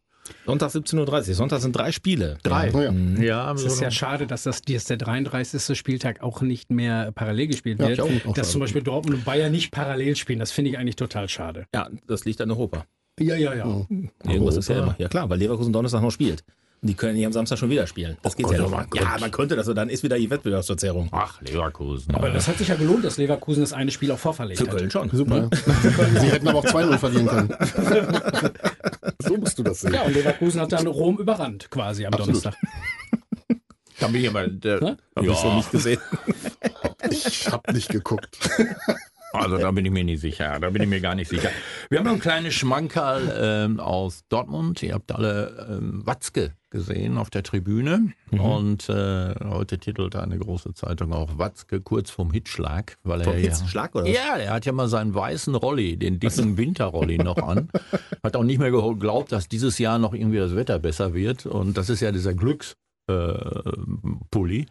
Sonntag 0.46 0.70
17.30 0.70 1.28
Uhr. 1.28 1.34
Sonntag 1.34 1.60
sind 1.60 1.72
drei 1.76 1.92
Spiele. 1.92 2.38
Drei. 2.42 2.70
Oh 2.72 2.80
ja. 2.80 2.92
Ja, 3.22 3.52
Es 3.52 3.64
ist 3.64 3.80
ja 3.80 3.90
schade, 3.90 4.26
dass 4.26 4.42
das 4.44 4.62
dass 4.62 4.84
der 4.84 4.96
33. 4.96 5.76
Spieltag 5.76 6.22
auch 6.22 6.40
nicht 6.42 6.70
mehr 6.70 7.12
parallel 7.12 7.48
gespielt 7.48 7.78
Ja, 7.80 7.88
wird. 7.88 7.98
ich 7.98 8.02
auch- 8.04 8.06
auch 8.30 8.34
dass 8.34 8.46
schade. 8.46 8.48
zum 8.48 8.60
Beispiel 8.60 8.82
Dortmund 8.82 9.16
und 9.18 9.24
Bayern 9.24 9.52
nicht 9.52 9.70
parallel 9.70 10.16
spielen, 10.16 10.38
das 10.38 10.52
finde 10.52 10.70
ich 10.70 10.78
eigentlich 10.78 10.96
total 10.96 11.28
schade. 11.28 11.66
Ja, 11.74 11.88
das 12.06 12.24
liegt 12.24 12.40
an 12.40 12.50
Europa. 12.50 12.84
Ja, 13.18 13.34
ja, 13.36 13.54
ja. 13.54 13.86
Irgendwas 14.24 14.56
ist 14.58 14.68
ja 14.68 14.78
immer. 14.82 14.94
Ja 14.98 15.08
klar, 15.08 15.28
weil 15.30 15.38
Leverkusen 15.38 15.72
Donnerstag 15.72 16.02
noch 16.02 16.10
spielt. 16.10 16.44
Und 16.82 16.88
die 16.90 16.94
können 16.94 17.14
nicht 17.16 17.24
am 17.24 17.32
Samstag 17.32 17.56
schon 17.56 17.70
wieder 17.70 17.86
spielen. 17.86 18.18
Das 18.20 18.36
geht 18.36 18.44
Gott, 18.44 18.54
ja 18.58 18.64
oh 18.64 18.68
nicht. 18.68 18.92
mein 18.94 19.02
Ja, 19.02 19.16
man 19.18 19.30
könnte 19.30 19.56
das, 19.56 19.66
und 19.66 19.76
dann 19.76 19.88
ist 19.88 20.02
wieder 20.02 20.18
die 20.18 20.28
Wettbewerbsverzerrung. 20.28 21.08
Ach, 21.10 21.40
Leverkusen. 21.40 22.14
Aber 22.14 22.28
das 22.28 22.46
hat 22.48 22.58
sich 22.58 22.68
ja 22.68 22.74
gelohnt, 22.74 23.02
dass 23.02 23.16
Leverkusen 23.16 23.62
das 23.62 23.72
eine 23.72 23.90
Spiel 23.90 24.10
auch 24.12 24.18
vorverlegt 24.18 24.60
Für 24.60 24.66
hat. 24.66 24.76
Köln 24.76 24.90
schon. 24.90 25.08
Super. 25.08 25.48
Sie 26.20 26.30
hätten 26.30 26.46
aber 26.46 26.58
auch 26.58 26.66
2-0 26.66 26.98
verlieren 26.98 27.26
können. 27.26 27.54
so 29.22 29.36
musst 29.36 29.58
du 29.58 29.62
das 29.62 29.80
sehen. 29.80 29.94
Ja, 29.94 30.02
und 30.02 30.14
Leverkusen 30.14 30.60
hat 30.60 30.72
dann 30.72 30.86
Rom 30.86 31.18
überrannt 31.18 31.70
quasi 31.70 32.06
am 32.06 32.12
Absolut. 32.12 32.44
Donnerstag. 32.44 32.56
Da 33.98 34.08
bin 34.08 34.22
ich 34.22 34.28
aber. 34.28 34.46
Der, 34.48 34.80
Hä? 34.80 34.96
Hab 35.16 35.24
ich 35.24 35.36
so 35.36 35.54
nicht 35.54 35.70
gesehen. 35.70 36.00
Ich 37.10 37.48
hab 37.50 37.72
nicht 37.72 37.88
geguckt. 37.88 38.38
Also 39.32 39.58
da 39.58 39.70
bin 39.70 39.84
ich 39.84 39.92
mir 39.92 40.04
nicht 40.04 40.20
sicher. 40.20 40.58
Da 40.58 40.70
bin 40.70 40.82
ich 40.82 40.88
mir 40.88 41.00
gar 41.00 41.14
nicht 41.14 41.28
sicher. 41.28 41.50
Wir 41.90 41.98
haben 41.98 42.06
noch 42.06 42.14
ein 42.14 42.20
kleines 42.20 42.54
Schmankerl 42.54 43.36
ähm, 43.38 43.80
aus 43.80 44.24
Dortmund. 44.30 44.82
Ihr 44.82 44.94
habt 44.94 45.12
alle 45.12 45.68
ähm, 45.68 46.06
Watzke 46.06 46.54
gesehen 46.76 47.16
auf 47.16 47.30
der 47.30 47.42
Tribüne. 47.42 48.12
Und 48.30 48.88
äh, 48.88 49.34
heute 49.44 49.78
titelt 49.78 50.14
eine 50.14 50.38
große 50.38 50.74
Zeitung 50.74 51.14
auch 51.14 51.38
Watzke 51.38 51.80
kurz 51.80 52.10
vorm 52.10 52.30
Hitschlag. 52.30 52.98
Weil 53.02 53.20
er 53.20 53.24
Vom 53.24 53.32
ja, 53.34 53.40
Hitzschlag 53.40 53.94
oder 53.94 54.04
was? 54.04 54.12
Ja, 54.12 54.36
er 54.36 54.52
hat 54.52 54.66
ja 54.66 54.72
mal 54.72 54.88
seinen 54.88 55.14
weißen 55.14 55.54
Rolli, 55.54 55.96
den 55.96 56.20
dicken 56.20 56.58
Winterrolli 56.58 57.16
noch 57.18 57.38
an. 57.38 57.70
Hat 58.22 58.36
auch 58.36 58.44
nicht 58.44 58.58
mehr 58.58 58.70
geglaubt, 58.70 59.32
dass 59.32 59.48
dieses 59.48 59.78
Jahr 59.78 59.98
noch 59.98 60.12
irgendwie 60.12 60.38
das 60.38 60.54
Wetter 60.54 60.78
besser 60.78 61.14
wird. 61.14 61.46
Und 61.46 61.78
das 61.78 61.88
ist 61.88 62.00
ja 62.00 62.12
dieser 62.12 62.34
Glückspulli. 62.34 64.60
Äh. 64.60 64.66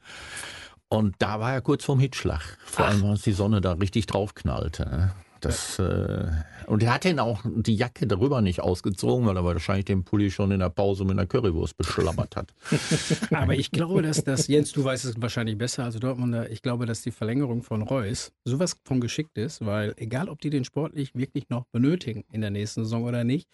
Und 0.89 1.15
da 1.19 1.39
war 1.39 1.53
er 1.53 1.61
kurz 1.61 1.83
vorm 1.83 1.99
Hitschlag. 1.99 2.57
Vor 2.63 2.85
allem, 2.85 3.03
als 3.05 3.23
die 3.23 3.31
Sonne 3.31 3.61
da 3.61 3.73
richtig 3.73 4.05
drauf 4.05 4.35
knallte. 4.35 5.11
Das, 5.41 5.77
äh, 5.79 6.27
und 6.67 6.81
er 6.81 6.93
hat 6.93 7.03
den 7.03 7.19
auch 7.19 7.41
die 7.45 7.75
Jacke 7.75 8.07
darüber 8.07 8.41
nicht 8.41 8.61
ausgezogen, 8.61 9.27
weil 9.27 9.37
er 9.37 9.43
wahrscheinlich 9.45 9.85
den 9.85 10.03
Pulli 10.03 10.31
schon 10.31 10.51
in 10.51 10.59
der 10.59 10.69
Pause 10.69 11.03
mit 11.03 11.11
einer 11.11 11.27
Currywurst 11.27 11.77
beschlammert 11.77 12.35
hat. 12.35 12.53
Aber 13.31 13.53
ich 13.53 13.69
glaube, 13.71 14.01
dass 14.01 14.23
das, 14.23 14.47
Jens, 14.47 14.71
du 14.71 14.83
weißt 14.83 15.05
es 15.05 15.21
wahrscheinlich 15.21 15.57
besser 15.57 15.83
als 15.83 15.95
Dortmunder, 15.99 16.49
ich 16.49 16.61
glaube, 16.61 16.85
dass 16.85 17.01
die 17.03 17.11
Verlängerung 17.11 17.61
von 17.63 17.81
Reus 17.83 18.31
sowas 18.45 18.75
von 18.85 18.99
geschickt 19.01 19.37
ist, 19.37 19.63
weil 19.65 19.93
egal, 19.97 20.29
ob 20.29 20.41
die 20.41 20.49
den 20.49 20.65
sportlich 20.65 21.13
wirklich 21.13 21.49
noch 21.49 21.65
benötigen 21.71 22.23
in 22.31 22.41
der 22.41 22.49
nächsten 22.49 22.83
Saison 22.83 23.03
oder 23.03 23.23
nicht, 23.23 23.47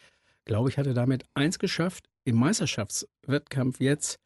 glaube 0.46 0.70
ich, 0.70 0.78
hat 0.78 0.88
er 0.88 0.94
damit 0.94 1.26
eins 1.34 1.60
geschafft, 1.60 2.06
im 2.24 2.38
Meisterschaftswettkampf 2.38 3.80
jetzt 3.82 4.20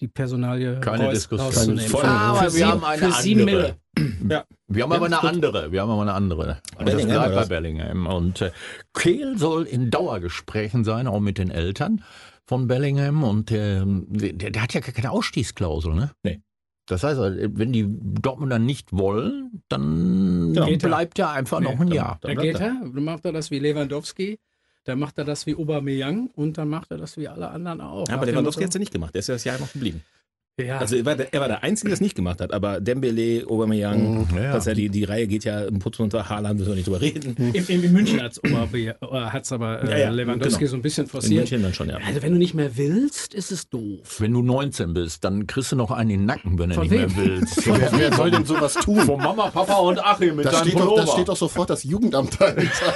die 0.00 0.08
Personalie 0.08 0.80
Keine 0.80 1.04
Reus 1.06 1.14
Diskussion. 1.14 1.46
rauszunehmen. 1.46 1.88
Voll. 1.90 2.00
Für- 2.02 2.08
Aber 2.08 2.54
wir 2.54 2.66
haben 2.66 2.84
eine 2.84 3.02
für 3.12 3.22
sieben 3.22 3.40
andere. 3.42 3.76
Mille. 4.20 4.44
Wir 4.68 4.82
haben 4.82 4.92
aber 4.92 5.06
eine 5.06 5.22
andere. 5.22 5.72
Wir 5.72 5.82
haben 5.82 5.90
aber 5.90 6.02
eine 6.02 6.12
andere. 6.14 6.58
Und 6.78 6.86
das 6.88 6.94
Bellingham, 6.96 7.30
bleibt 7.30 7.48
bei? 7.48 7.60
Bellingham. 7.60 8.06
Und 8.06 8.40
äh, 8.42 8.50
Kehl 8.94 9.38
soll 9.38 9.64
in 9.64 9.90
Dauergesprächen 9.90 10.84
sein, 10.84 11.06
auch 11.06 11.20
mit 11.20 11.38
den 11.38 11.50
Eltern 11.50 12.02
von 12.46 12.66
Bellingham. 12.66 13.22
Und 13.22 13.50
ähm, 13.52 14.06
der, 14.08 14.50
der 14.50 14.62
hat 14.62 14.74
ja 14.74 14.80
gar 14.80 14.92
keine 14.92 15.10
Ausstiegsklausel, 15.10 15.94
ne? 15.94 16.10
Nee. 16.22 16.40
Das 16.86 17.02
heißt, 17.02 17.18
wenn 17.18 17.72
die 17.72 17.86
Dortmunder 17.88 18.58
nicht 18.58 18.92
wollen, 18.92 19.62
dann 19.68 20.52
Genau. 20.52 20.66
Bleibt 20.76 21.18
er 21.18 21.30
einfach 21.30 21.60
noch 21.60 21.72
ein 21.72 21.78
dann- 21.88 21.92
Jahr. 21.92 22.18
Da 22.20 22.34
geht 22.34 22.60
er, 22.60 22.76
dann 22.92 23.04
macht 23.04 23.24
er 23.24 23.32
das 23.32 23.50
wie 23.50 23.58
Lewandowski, 23.58 24.38
dann 24.84 24.98
macht 24.98 25.16
er 25.16 25.24
das 25.24 25.46
wie 25.46 25.54
Aubameyang 25.56 26.28
und 26.34 26.58
dann 26.58 26.68
macht 26.68 26.90
er 26.90 26.98
das 26.98 27.16
wie 27.16 27.26
alle 27.26 27.48
anderen 27.48 27.80
auch. 27.80 28.06
Ja, 28.08 28.14
aber 28.16 28.26
Lewandowski 28.26 28.62
hat 28.64 28.68
es 28.68 28.74
ja 28.74 28.80
nicht 28.80 28.92
gemacht. 28.92 29.14
Der 29.14 29.20
ist 29.20 29.28
ja 29.28 29.34
das 29.34 29.44
Jahr 29.44 29.58
noch 29.58 29.72
geblieben. 29.72 30.02
Ja, 30.56 30.78
Also 30.78 30.94
er 30.94 31.04
war, 31.04 31.16
der, 31.16 31.34
er 31.34 31.40
war 31.40 31.48
der 31.48 31.64
Einzige, 31.64 31.88
der 31.88 31.94
es 31.94 32.00
nicht 32.00 32.14
gemacht 32.14 32.40
hat. 32.40 32.52
Aber 32.52 32.80
Dembele, 32.80 33.44
Aubameyang, 33.48 34.28
Ja, 34.36 34.40
ja. 34.40 34.52
das 34.52 34.66
ja 34.66 34.74
die, 34.74 34.88
die 34.88 35.02
Reihe 35.02 35.26
geht 35.26 35.42
ja 35.44 35.64
im 35.64 35.80
Putz 35.80 35.98
unter 35.98 36.28
Haaland, 36.28 36.58
müssen 36.60 36.68
wir 36.70 36.76
nicht 36.76 36.86
drüber 36.86 37.00
reden. 37.00 37.34
in, 37.52 37.64
in, 37.66 37.82
in 37.82 37.92
München 37.92 38.22
hat 38.22 38.32
es 38.38 39.52
aber 39.52 39.82
äh, 39.82 39.90
Ja, 39.90 39.98
ja, 39.98 40.10
Lewandowski 40.10 40.60
genau. 40.60 40.70
so 40.70 40.76
ein 40.76 40.82
bisschen 40.82 41.04
In 41.06 41.10
forciert. 41.10 41.40
München 41.40 41.62
dann 41.64 41.74
schon, 41.74 41.88
ja. 41.88 41.96
Also 42.06 42.22
wenn 42.22 42.30
du 42.34 42.38
nicht 42.38 42.54
mehr 42.54 42.76
willst, 42.76 43.34
ist 43.34 43.50
es 43.50 43.68
doof. 43.68 44.20
Wenn 44.20 44.32
du 44.32 44.42
19 44.42 44.94
bist, 44.94 45.24
dann 45.24 45.48
kriegst 45.48 45.72
du 45.72 45.76
noch 45.76 45.90
einen 45.90 46.10
in 46.10 46.20
den 46.20 46.26
Nacken, 46.26 46.56
wenn 46.56 46.70
du 46.70 46.80
nicht 46.82 46.90
mehr 46.92 47.16
wem? 47.16 47.16
willst. 47.16 47.66
Wer, 47.66 47.90
wer 47.98 48.12
soll 48.14 48.30
denn 48.30 48.44
sowas 48.44 48.74
tun? 48.74 49.00
Von 49.00 49.18
Mama, 49.18 49.50
Papa 49.50 49.74
und 49.78 49.98
Achim 49.98 50.36
mit 50.36 50.46
Da 50.46 50.52
steht, 50.60 50.74
doch, 50.74 50.80
da 50.80 50.84
Pullover. 50.86 51.06
steht 51.14 51.28
doch 51.28 51.36
sofort 51.36 51.68
das 51.70 51.82
Jugendamt 51.82 52.40
dahinter. 52.40 52.94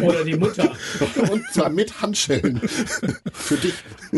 Oder 0.02 0.24
die 0.24 0.34
Mutter. 0.36 0.70
Und 1.30 1.44
zwar 1.52 1.68
mit 1.68 2.00
Handschellen. 2.00 2.58
Für 3.32 3.56
dich. 3.56 3.74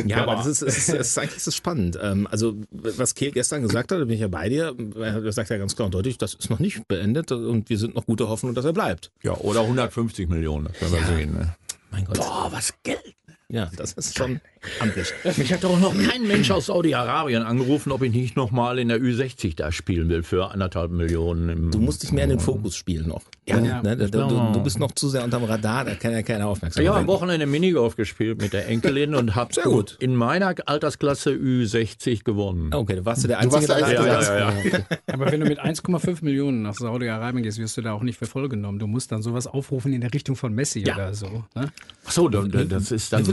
Ja, 0.06 0.22
aber 0.22 0.36
das 0.36 0.46
ist, 0.46 0.62
es 0.62 0.76
ist, 0.78 0.88
es 0.90 1.08
ist 1.08 1.18
eigentlich 1.18 1.36
ist 1.38 1.46
es 1.48 1.55
spannend. 1.56 1.98
Ähm, 2.00 2.26
also, 2.30 2.56
was 2.70 3.14
Kehl 3.14 3.32
gestern 3.32 3.62
gesagt 3.62 3.92
hat, 3.92 4.00
da 4.00 4.04
bin 4.04 4.14
ich 4.14 4.20
ja 4.20 4.28
bei 4.28 4.48
dir, 4.48 4.74
er 4.98 5.32
sagt 5.32 5.50
ja 5.50 5.58
ganz 5.58 5.74
klar 5.76 5.86
und 5.86 5.94
deutlich, 5.94 6.18
das 6.18 6.34
ist 6.34 6.50
noch 6.50 6.58
nicht 6.58 6.86
beendet 6.88 7.32
und 7.32 7.68
wir 7.68 7.78
sind 7.78 7.94
noch 7.94 8.06
gute 8.06 8.28
Hoffnung, 8.28 8.54
dass 8.54 8.64
er 8.64 8.72
bleibt. 8.72 9.10
Ja, 9.22 9.34
oder 9.36 9.60
150 9.62 10.28
Millionen, 10.28 10.68
das 10.80 10.92
werden 10.92 11.08
wir 11.08 11.16
sehen. 11.16 11.32
Ne? 11.34 11.54
Mein 11.90 12.04
Gott. 12.04 12.18
Boah, 12.18 12.48
was 12.50 12.74
Geld. 12.82 13.16
Ja, 13.48 13.70
das 13.76 13.92
ist 13.92 14.18
schon 14.18 14.40
amtlich. 14.80 15.12
Mich 15.36 15.52
hat 15.52 15.64
doch 15.64 15.78
noch 15.80 15.94
kein 15.96 16.26
Mensch 16.26 16.50
aus 16.50 16.66
Saudi-Arabien 16.66 17.42
angerufen, 17.42 17.92
ob 17.92 18.02
ich 18.02 18.12
nicht 18.12 18.36
nochmal 18.36 18.78
in 18.78 18.88
der 18.88 18.98
Ü60 19.00 19.56
da 19.56 19.72
spielen 19.72 20.08
will 20.08 20.22
für 20.22 20.50
anderthalb 20.50 20.90
Millionen. 20.90 21.48
Im 21.48 21.70
Du 21.70 21.78
musst 21.78 22.02
dich 22.02 22.12
mehr 22.12 22.24
in 22.24 22.30
den 22.30 22.40
Fokus 22.40 22.76
spielen 22.76 23.08
noch. 23.08 23.22
Ja. 23.48 23.60
ne, 23.60 23.96
du, 23.96 24.08
du, 24.08 24.28
du 24.54 24.62
bist 24.62 24.78
noch 24.80 24.90
zu 24.92 25.08
sehr 25.08 25.22
unterm 25.22 25.44
Radar, 25.44 25.84
da 25.84 25.94
kann 25.94 26.10
ja 26.12 26.22
keiner 26.22 26.48
aufmerksam 26.48 26.82
ich 26.82 26.88
habe 26.88 26.98
am 26.98 27.06
Wochenende 27.06 27.46
Minigolf 27.46 27.94
gespielt 27.94 28.40
mit 28.42 28.52
der 28.52 28.66
Enkelin 28.68 29.14
und 29.14 29.36
habe 29.36 29.54
Sehr 29.54 29.62
gut. 29.64 29.96
in 30.00 30.16
meiner 30.16 30.52
Altersklasse 30.66 31.30
Ü60 31.30 32.24
gewonnen. 32.24 32.74
Okay, 32.74 32.96
du 32.96 33.04
warst 33.04 33.22
du 33.22 33.28
der 33.28 33.38
Du 33.40 33.54
Einzige, 33.54 33.68
warst 33.68 33.96
der 33.98 34.04
Einzige, 34.08 34.08
ja, 34.08 34.50
ja, 34.50 34.78
ja. 34.78 34.78
Aber 35.12 35.30
wenn 35.30 35.40
du 35.40 35.46
mit 35.46 35.60
1,5 35.60 36.24
Millionen 36.24 36.62
nach 36.62 36.74
Saudi-Arabien 36.74 37.44
gehst, 37.44 37.58
wirst 37.58 37.76
du 37.76 37.82
da 37.82 37.92
auch 37.92 38.02
nicht 38.02 38.18
für 38.18 38.26
voll 38.26 38.48
genommen. 38.48 38.78
Du 38.80 38.88
musst 38.88 39.12
dann 39.12 39.22
sowas 39.22 39.46
aufrufen 39.46 39.92
in 39.92 40.00
der 40.00 40.12
Richtung 40.12 40.34
von 40.34 40.52
Messi 40.52 40.80
Ja. 40.80 40.94
oder 40.94 41.14
so. 41.14 41.44
Ne? 41.54 41.70
Ach 42.04 42.10
so, 42.10 42.28
das 42.28 42.90
ist 42.90 43.12
dann 43.12 43.26
Wie 43.26 43.32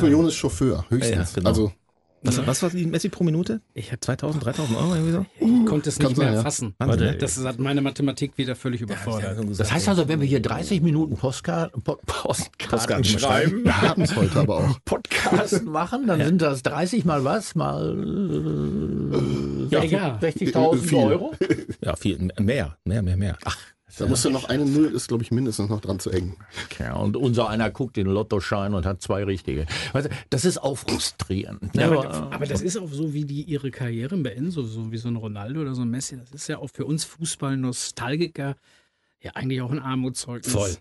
viel 0.00 0.14
Euro 0.14 0.22
war- 0.24 0.28
1,3. 0.28 0.28
1,5 0.28 0.28
Millionen 0.28 0.28
ist 0.28 0.34
Chauffeur, 0.36 0.84
höchstens. 0.88 1.16
Ja, 1.16 1.22
ja, 1.22 1.28
genau. 1.34 1.48
Also 1.48 1.72
Was, 2.22 2.44
was 2.46 2.62
war 2.62 2.70
die 2.70 2.86
Messi 2.86 3.08
pro 3.08 3.22
Minute? 3.22 3.60
Ich 3.74 3.92
hab 3.92 4.02
2000, 4.02 4.44
3000 4.44 4.76
Euro 4.78 4.94
irgendwie 4.94 5.12
so? 5.12 5.26
Ich 5.38 5.66
konnte 5.66 5.88
es 5.90 5.98
nicht 6.00 6.16
mehr 6.16 6.32
ja. 6.32 6.42
fassen. 6.42 6.74
Wahnsinn, 6.78 6.98
ne? 7.12 7.16
Das 7.18 7.38
hat 7.44 7.58
meine 7.60 7.82
Mathematik 7.82 8.32
wieder 8.36 8.56
völlig 8.56 8.80
überfordert. 8.80 9.38
Das 9.58 9.70
heißt 9.70 9.88
also, 9.88 10.08
wenn 10.08 10.20
wir 10.20 10.26
hier 10.26 10.40
30 10.40 10.80
Minuten 10.82 11.16
Postka 11.16 11.70
Po- 11.84 11.98
Postkarten 12.04 12.68
Postkarten 12.68 13.04
schreiben, 13.04 13.64
wir 13.64 13.80
haben 13.80 14.02
es 14.02 14.16
heute 14.16 14.40
aber 14.40 14.56
auch. 14.56 14.78
Podcast 14.84 15.64
machen, 15.66 16.06
dann 16.08 16.20
sind 16.24 16.42
das 16.42 16.62
30 16.64 17.04
mal 17.04 17.22
was? 17.22 17.54
Mal 17.54 17.96
äh, 19.70 19.74
Ja, 19.74 19.82
egal. 19.84 20.18
60.000 20.20 20.76
Viel. 20.78 20.98
Euro? 20.98 21.32
Ja, 21.80 21.94
viel 21.94 22.18
mehr, 22.40 22.76
mehr, 22.84 23.02
mehr, 23.02 23.16
mehr. 23.16 23.38
Ach, 23.44 23.56
Da 23.98 24.06
musst 24.06 24.24
du 24.24 24.30
noch 24.30 24.48
eine 24.48 24.64
Null, 24.66 24.86
ist 24.86 25.08
glaube 25.08 25.22
ich 25.22 25.30
mindestens 25.30 25.70
noch 25.70 25.80
dran 25.80 26.00
zu 26.00 26.10
eng. 26.10 26.36
Ja, 26.78 26.94
und 26.94 27.16
unser 27.16 27.48
einer 27.48 27.70
guckt 27.70 27.96
den 27.96 28.08
Lottoschein 28.08 28.74
und 28.74 28.84
hat 28.84 29.00
zwei 29.00 29.24
richtige. 29.24 29.66
Weißt 29.92 30.06
du, 30.06 30.10
das 30.30 30.44
ist 30.44 30.58
auch 30.58 30.76
frustrierend. 30.76 31.74
Ja, 31.74 31.86
aber, 31.86 32.10
aber, 32.10 32.32
aber 32.32 32.46
das 32.46 32.62
ist 32.62 32.76
auch 32.76 32.90
so, 32.90 33.14
wie 33.14 33.24
die 33.24 33.42
ihre 33.42 33.70
Karrieren 33.70 34.22
beenden, 34.22 34.50
so, 34.50 34.62
so 34.62 34.90
wie 34.90 34.98
so 34.98 35.08
ein 35.08 35.16
Ronaldo 35.16 35.60
oder 35.60 35.74
so 35.74 35.82
ein 35.82 35.90
Messi. 35.90 36.16
Das 36.16 36.32
ist 36.32 36.48
ja 36.48 36.58
auch 36.58 36.68
für 36.68 36.84
uns 36.84 37.04
Fußball-Nostalgiker 37.04 38.56
ja 39.22 39.32
eigentlich 39.32 39.60
auch 39.60 39.70
ein 39.70 39.80
Armutszeugnis. 39.80 40.52
voll. 40.52 40.76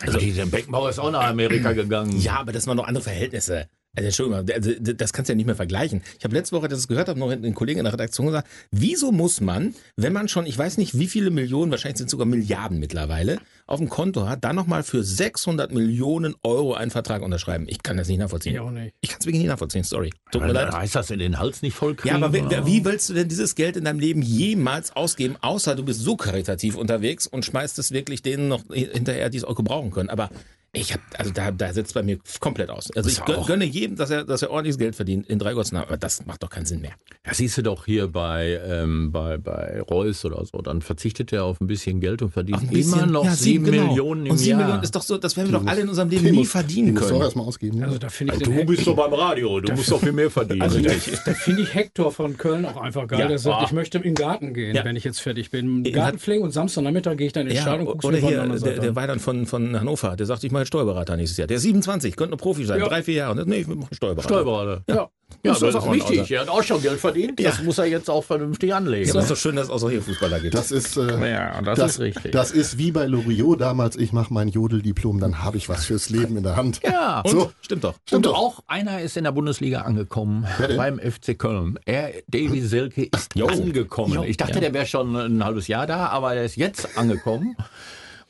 also 0.00 0.18
dieser 0.18 0.46
Beckenbauer 0.46 0.90
ist 0.90 0.98
auch 0.98 1.10
nach 1.10 1.26
Amerika 1.28 1.72
gegangen. 1.72 2.18
Ja, 2.20 2.40
aber 2.40 2.52
das 2.52 2.66
waren 2.66 2.76
noch 2.76 2.86
andere 2.86 3.04
Verhältnisse. 3.04 3.68
Also 3.96 4.06
Entschuldigung, 4.06 4.54
also, 4.54 4.70
das 4.94 5.12
kannst 5.12 5.28
du 5.28 5.32
ja 5.32 5.36
nicht 5.36 5.46
mehr 5.46 5.56
vergleichen. 5.56 6.02
Ich 6.18 6.24
habe 6.24 6.34
letzte 6.34 6.54
Woche, 6.54 6.64
als 6.64 6.74
ich 6.74 6.78
das 6.78 6.88
gehört 6.88 7.08
habe, 7.08 7.18
noch 7.18 7.30
einen 7.30 7.54
Kollegen 7.54 7.78
in 7.78 7.84
der 7.84 7.94
Redaktion 7.94 8.26
gesagt, 8.26 8.48
wieso 8.70 9.10
muss 9.10 9.40
man, 9.40 9.74
wenn 9.96 10.12
man 10.12 10.28
schon, 10.28 10.46
ich 10.46 10.56
weiß 10.56 10.76
nicht 10.76 10.98
wie 10.98 11.06
viele 11.06 11.30
Millionen, 11.30 11.70
wahrscheinlich 11.70 11.98
sind 11.98 12.06
es 12.06 12.10
sogar 12.10 12.26
Milliarden 12.26 12.78
mittlerweile, 12.78 13.38
auf 13.66 13.80
dem 13.80 13.88
Konto 13.88 14.28
hat, 14.28 14.44
dann 14.44 14.54
nochmal 14.54 14.82
für 14.82 15.02
600 15.02 15.72
Millionen 15.72 16.34
Euro 16.42 16.74
einen 16.74 16.90
Vertrag 16.90 17.22
unterschreiben? 17.22 17.66
Ich 17.68 17.82
kann 17.82 17.96
das 17.96 18.08
nicht 18.08 18.18
nachvollziehen. 18.18 18.54
Ich 18.54 18.60
auch 18.60 18.70
nicht. 18.70 18.94
Ich 19.00 19.08
kann 19.08 19.18
es 19.20 19.26
wirklich 19.26 19.40
nicht 19.40 19.48
nachvollziehen, 19.48 19.82
sorry. 19.82 20.12
Tut 20.30 20.42
mir 20.42 20.52
leid. 20.52 20.72
reißt 20.72 20.94
das 20.94 21.10
in 21.10 21.18
den 21.18 21.38
Hals 21.38 21.62
nicht 21.62 21.74
voll 21.74 21.94
kriegen. 21.94 22.14
Ja, 22.14 22.22
aber 22.22 22.32
wie, 22.32 22.66
wie 22.66 22.84
willst 22.84 23.08
du 23.08 23.14
denn 23.14 23.28
dieses 23.28 23.54
Geld 23.54 23.76
in 23.76 23.84
deinem 23.84 23.98
Leben 23.98 24.22
jemals 24.22 24.94
ausgeben, 24.94 25.36
außer 25.40 25.74
du 25.74 25.84
bist 25.84 26.00
so 26.00 26.16
karitativ 26.16 26.76
unterwegs 26.76 27.26
und 27.26 27.44
schmeißt 27.44 27.78
es 27.78 27.92
wirklich 27.92 28.22
denen 28.22 28.48
noch 28.48 28.62
hinterher, 28.70 29.30
die 29.30 29.38
es 29.38 29.44
auch 29.44 29.56
gebrauchen 29.56 29.90
können. 29.90 30.10
Aber 30.10 30.30
Ich 30.76 30.92
hab, 30.92 31.00
also 31.18 31.30
da, 31.32 31.50
da 31.50 31.72
setzt 31.72 31.94
bei 31.94 32.02
mir 32.02 32.18
komplett 32.40 32.70
aus. 32.70 32.90
Also 32.94 33.08
ich 33.08 33.16
Ist 33.18 33.24
gönne, 33.26 33.38
auch- 33.38 33.46
gönne 33.46 33.64
jedem, 33.64 33.96
dass 33.96 34.10
er, 34.10 34.24
dass 34.24 34.42
er 34.42 34.50
ordentliches 34.50 34.78
Geld 34.78 34.94
verdient 34.94 35.26
in 35.28 35.38
drei 35.38 35.54
Gossen, 35.54 35.76
aber 35.76 35.96
das 35.96 36.26
macht 36.26 36.42
doch 36.42 36.50
keinen 36.50 36.66
Sinn 36.66 36.80
mehr. 36.80 36.92
Ja, 37.26 37.34
siehst 37.34 37.56
du 37.58 37.62
doch 37.62 37.86
hier 37.86 38.08
bei, 38.08 38.60
ähm, 38.64 39.10
bei, 39.10 39.36
bei 39.38 39.80
Reus 39.80 40.24
oder 40.24 40.44
so, 40.44 40.58
dann 40.62 40.82
verzichtet 40.82 41.32
er 41.32 41.44
auf 41.44 41.60
ein 41.60 41.66
bisschen 41.66 42.00
Geld 42.00 42.22
und 42.22 42.30
verdient 42.30 42.70
bisschen- 42.70 42.92
immer 43.00 43.06
noch 43.06 43.24
ja, 43.24 43.32
sieben 43.34 43.64
genau. 43.64 43.86
Millionen 43.88 44.26
im 44.26 44.32
Und 44.32 44.38
sieben 44.38 44.50
Jahr. 44.58 44.68
Millionen 44.68 44.84
ist 44.84 44.94
doch 44.94 45.02
so, 45.02 45.16
das 45.18 45.36
werden 45.36 45.50
wir 45.52 45.58
doch 45.60 45.66
alle 45.66 45.80
in 45.80 45.88
unserem 45.88 46.10
Die 46.10 46.16
Leben 46.18 46.30
nie 46.32 46.36
muss- 46.40 46.50
verdienen 46.50 46.86
die 46.88 46.92
musst 46.92 47.02
du 47.04 47.06
auch 47.06 47.10
können. 47.12 47.22
erstmal 47.22 47.46
ausgeben. 47.46 47.82
Also 47.82 47.94
ja. 47.94 47.98
da 47.98 48.08
finde 48.10 48.34
ich, 48.34 48.42
du 48.42 48.50
den 48.52 48.66
bist 48.66 48.86
doch 48.86 48.96
beim 48.96 49.12
Radio, 49.14 49.60
du 49.60 49.72
musst 49.72 49.90
doch 49.90 50.00
viel 50.00 50.12
mehr 50.12 50.30
verdienen. 50.30 50.62
also 50.62 50.78
da, 50.80 50.90
da 51.24 51.32
finde 51.34 51.62
ich 51.62 51.74
Hector 51.74 52.12
von 52.12 52.36
Köln 52.36 52.64
auch 52.66 52.76
einfach 52.76 53.06
geil. 53.08 53.20
Ja. 53.20 53.28
Der 53.28 53.38
sagt, 53.38 53.62
Ah. 53.62 53.64
ich 53.66 53.72
möchte 53.72 53.96
in 53.98 54.04
den 54.04 54.14
Garten 54.14 54.52
gehen, 54.54 54.76
Ja. 54.76 54.84
wenn 54.84 54.94
ich 54.96 55.04
jetzt 55.04 55.20
fertig 55.20 55.50
bin. 55.50 55.84
Garten 55.84 56.18
pflegen 56.18 56.42
und 56.44 56.50
Samstagnachmittag 56.52 57.16
gehe 57.16 57.26
ich 57.28 57.32
dann 57.32 57.46
ins 57.46 57.56
Ja, 57.56 57.62
Stadion 57.62 57.86
und 57.86 57.92
guck's 57.94 58.04
oder 58.04 58.18
hier, 58.18 58.46
der 58.46 58.78
der. 58.78 58.94
Weidern 58.96 59.18
von, 59.20 59.46
von 59.46 59.78
Hannover, 59.78 60.16
der 60.16 60.26
sagt, 60.26 60.44
ich 60.44 60.52
mache 60.52 60.65
Steuerberater 60.66 61.16
nächstes 61.16 61.38
Jahr. 61.38 61.46
Der 61.46 61.56
ist 61.58 61.62
27, 61.64 62.16
könnte 62.16 62.34
ein 62.36 62.38
Profi 62.38 62.64
sein, 62.64 62.78
Ja. 62.80 62.88
drei, 62.88 63.02
vier 63.02 63.14
Jahre. 63.14 63.40
Und, 63.40 63.48
nee, 63.48 63.56
ich 63.60 63.66
mache 63.66 63.94
Steuerberater. 63.94 64.28
Steuerberater. 64.28 64.82
Ja. 64.88 65.08
Ja, 65.42 65.50
Das 65.52 65.58
das, 65.58 65.70
ist 65.70 65.74
ist 65.74 65.82
auch 65.82 65.92
wichtig. 65.92 66.30
Er 66.30 66.42
hat 66.42 66.48
auch 66.48 66.62
schon 66.62 66.80
Geld 66.80 67.00
verdient. 67.00 67.40
Das 67.44 67.58
Ja. 67.58 67.64
muss 67.64 67.78
er 67.78 67.86
jetzt 67.86 68.08
auch 68.08 68.22
vernünftig 68.22 68.72
anlegen. 68.72 69.06
Ja, 69.08 69.14
aber 69.14 69.22
ist 69.22 69.30
doch 69.30 69.36
schön, 69.36 69.56
dass 69.56 69.64
es 69.64 69.70
auch 69.70 69.78
solche 69.78 70.00
Fußballer 70.00 70.38
gibt. 70.38 70.54
Das 70.54 70.70
ist, 70.70 70.96
äh, 70.96 71.30
Ja, 71.32 71.60
das 71.62 71.78
das, 71.80 71.90
ist 71.94 72.00
richtig. 72.00 72.30
Das 72.30 72.52
ist 72.52 72.78
wie 72.78 72.92
bei 72.92 73.06
Loriot 73.06 73.60
damals, 73.60 73.96
ich 73.96 74.12
mache 74.12 74.32
mein 74.32 74.46
Jodeldiplom, 74.48 75.18
dann 75.18 75.42
habe 75.42 75.56
ich 75.56 75.68
was 75.68 75.84
fürs 75.86 76.10
Leben 76.10 76.36
in 76.36 76.44
der 76.44 76.54
Hand. 76.54 76.80
ja. 76.84 77.22
Und? 77.22 77.30
so. 77.32 77.52
Stimmt 77.60 77.82
doch. 77.82 77.94
Stimmt 78.06 78.26
Und 78.26 78.32
doch. 78.32 78.38
auch 78.38 78.60
einer 78.68 79.00
ist 79.00 79.16
in 79.16 79.24
der 79.24 79.32
Bundesliga 79.32 79.80
angekommen, 79.80 80.46
beim 80.76 81.00
FC 81.00 81.34
Köln. 81.36 81.76
Er, 81.86 82.12
Davy 82.28 82.60
Selke, 82.60 83.08
ist 83.12 83.34
Jo. 83.34 83.46
angekommen. 83.48 84.14
Jo. 84.14 84.22
Ich 84.22 84.36
dachte, 84.36 84.54
Ja. 84.54 84.60
der 84.60 84.74
wäre 84.74 84.86
schon 84.86 85.16
ein 85.16 85.44
halbes 85.44 85.66
Jahr 85.66 85.88
da, 85.88 86.06
aber 86.06 86.34
er 86.34 86.44
ist 86.44 86.54
jetzt 86.56 86.96
angekommen. 86.96 87.56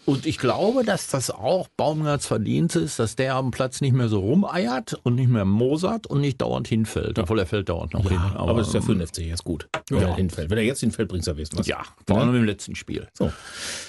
Und 0.07 0.25
ich 0.25 0.38
glaube, 0.38 0.85
dass 0.85 1.09
das 1.09 1.31
auch 1.31 1.66
Baumgarts 1.77 2.27
Verdienst 2.27 2.77
ist, 2.77 3.01
dass 3.01 3.16
der 3.16 3.35
am 3.35 3.51
Platz 3.51 3.81
nicht 3.81 3.92
mehr 3.92 4.09
so 4.09 4.21
rumeiert 4.21 4.99
und 5.03 5.16
nicht 5.16 5.29
mehr 5.29 5.45
mosert 5.45 6.07
und 6.07 6.21
nicht 6.21 6.40
dauernd 6.40 6.69
hinfällt. 6.69 7.19
Obwohl 7.19 7.40
er 7.40 7.47
fällt 7.47 7.69
dauernd 7.69 7.92
noch 7.92 8.09
hin. 8.09 8.19
Aber, 8.35 8.55
das 8.55 8.69
ist 8.69 8.75
ja 8.75 8.81
für 8.81 8.95
den 8.95 9.05
FC 9.05 9.19
jetzt 9.19 9.42
gut, 9.42 9.69
wenn 9.90 10.03
er 10.03 10.14
hinfällt. 10.14 10.49
Wenn 10.49 10.59
er 10.59 10.64
jetzt 10.64 10.81
hinfällt, 10.81 11.09
bringt 11.09 11.23
es 11.23 11.27
ja 11.27 11.35
wenigstens 11.37 11.59
was. 11.59 11.66
ja, 11.66 11.83
vor 12.07 12.19
allem 12.19 12.35
im 12.37 12.45
letzten 12.45 12.77
Spiel. 12.77 13.09
So. 13.14 13.33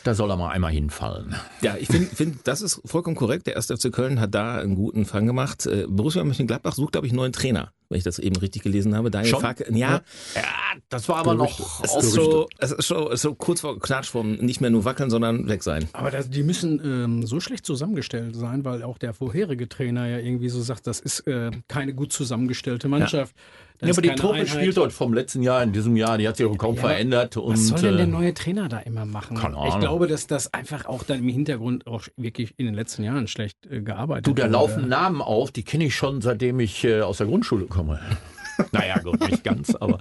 Da 0.03 0.15
soll 0.15 0.32
er 0.32 0.38
mal 0.38 0.49
einmal 0.49 0.71
hinfallen. 0.71 1.36
Ja, 1.62 1.75
ich 1.80 1.88
finde, 1.88 2.08
find, 2.08 2.47
das 2.47 2.62
ist 2.62 2.82
vollkommen 2.86 3.15
korrekt. 3.15 3.45
Der 3.45 3.56
1. 3.56 3.67
FC 3.67 3.91
Köln 3.91 4.19
hat 4.19 4.34
da 4.34 4.58
einen 4.58 4.75
guten 4.75 5.06
Fang 5.06 5.27
gemacht. 5.27 5.67
Äh, 5.67 5.86
Borussia 5.88 6.23
Mönchengladbach 6.23 6.73
sucht, 6.73 6.93
glaube 6.93 7.06
ich, 7.06 7.13
einen 7.13 7.17
neuen 7.17 7.34
Trainer, 7.34 7.71
wenn 7.89 7.97
ich 7.97 8.04
das 8.04 8.19
eben 8.19 8.36
richtig 8.36 8.63
gelesen 8.63 8.95
habe. 8.95 9.12
Daniel 9.12 9.32
Schon? 9.32 9.41
Farke, 9.41 9.65
ja, 9.73 10.02
Ja, 10.36 10.41
das 10.89 11.08
war 11.10 11.17
aber 11.17 11.36
noch 11.36 11.60
es 11.84 11.91
auch 11.91 12.00
ist, 12.00 12.12
so. 12.12 12.47
es 12.60 12.71
ist 12.71 12.88
so, 12.88 13.15
so 13.15 13.36
kurz 13.36 13.62
vor 13.62 13.80
Knatsch 13.80 14.10
vom 14.10 14.34
nicht 14.34 14.62
mehr 14.62 14.69
nur 14.69 14.86
wackeln, 14.86 15.10
sondern 15.10 15.47
weg 15.47 15.63
sein. 15.63 15.88
Aber 15.93 16.12
das, 16.12 16.30
die 16.30 16.43
müssen 16.43 16.82
ähm, 16.84 17.26
so 17.26 17.39
schlecht 17.39 17.65
zusammengestellt 17.65 18.36
sein, 18.36 18.65
weil 18.65 18.84
auch 18.84 18.97
der 18.97 19.13
vorherige 19.13 19.69
Trainer 19.69 20.08
ja 20.08 20.17
irgendwie 20.17 20.50
so 20.50 20.62
sagt, 20.62 20.88
das 20.88 21.00
ist 21.00 21.28
äh, 21.28 21.52
keine 21.67 21.93
gut 21.93 22.12
zusammengestellte 22.13 22.88
Mannschaft. 22.88 23.36
Da 23.36 23.41
Ja, 23.81 23.89
aber 23.91 24.01
die 24.01 24.09
Truppe 24.09 24.33
Einheit. 24.35 24.49
spielt 24.49 24.77
dort 24.77 24.91
vom 24.91 25.13
letzten 25.13 25.43
Jahr 25.43 25.61
in 25.61 25.71
diesem 25.71 25.95
Jahr, 25.95 26.17
die 26.17 26.27
hat 26.27 26.37
sich 26.37 26.45
auch 26.47 26.57
kaum 26.57 26.75
Ja, 26.75 26.81
verändert. 26.81 27.37
Und, 27.37 27.53
Was 27.53 27.67
soll 27.67 27.81
denn 27.81 27.97
der 27.97 28.05
äh, 28.05 28.09
neue 28.09 28.33
Trainer 28.33 28.67
da 28.69 28.79
immer 28.79 29.05
machen? 29.05 29.37
keine 29.37 29.53
Ich 29.55 29.59
Ahnung. 29.61 29.79
glaube, 29.81 30.07
dass 30.07 30.25
das 30.25 30.53
einfach 30.53 30.85
auch 30.87 31.03
dann 31.03 31.19
im 31.19 31.29
Hintergrund 31.29 31.85
auch 31.85 32.03
wirklich 32.17 32.53
in 32.57 32.65
den 32.65 32.73
letzten 32.75 33.03
Jahren 33.03 33.27
schlecht 33.27 33.57
äh, 33.69 33.81
gearbeitet 33.81 34.25
Du, 34.27 34.33
da 34.33 34.47
laufen 34.47 34.87
Namen 34.89 35.21
auf, 35.21 35.51
die 35.51 35.63
kenne 35.63 35.85
ich 35.85 35.95
schon, 35.95 36.21
seitdem 36.21 36.59
ich 36.59 36.83
äh, 36.85 37.01
aus 37.01 37.17
der 37.17 37.27
Grundschule 37.27 37.65
komme. 37.65 37.99
naja, 38.71 38.97
gut, 38.99 39.19
nicht 39.29 39.43
ganz, 39.43 39.75
aber 39.75 39.99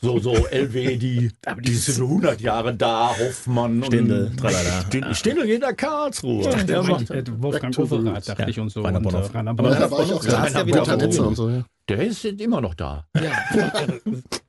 so, 0.00 0.18
so 0.20 0.32
LW, 0.50 0.96
die, 0.96 1.30
die 1.60 1.74
sind 1.74 2.02
100 2.02 2.40
Jahre 2.40 2.74
da, 2.74 3.10
Hoffmann. 3.18 3.82
Stindl, 3.84 4.26
und 4.30 4.36
tralala. 4.38 4.82
Stindl, 4.86 5.14
Stindl 5.14 5.46
geht 5.46 5.60
nach 5.62 5.76
Karlsruhe. 5.76 6.42
Der 6.44 6.64
Der 6.64 6.82
macht, 6.82 7.08
macht, 7.08 7.10
äh, 7.10 7.24
Wolfgang 7.42 7.78
Overath, 7.78 8.28
dachte 8.28 8.42
Ja, 8.42 8.48
ich 8.48 8.60
und 8.60 8.70
so. 8.70 8.82
Rainer 8.82 8.98
und, 8.98 9.02
Bonhoff. 9.04 9.32
äh, 9.34 9.36
Rainer 9.36 9.50
Aber 9.50 9.62
Bonhoff. 9.64 9.78
da 9.78 9.90
war 9.90 10.04
ich 10.04 10.12
auch 10.12 10.24
Da 10.24 10.46
du 10.46 10.52
ja 10.58 10.66
wieder 10.66 11.26
und 11.26 11.34
so. 11.36 11.48
Ja. 11.50 11.64
der 11.88 12.02
ist 12.04 12.24
immer 12.24 12.60
noch 12.60 12.74
da. 12.74 13.06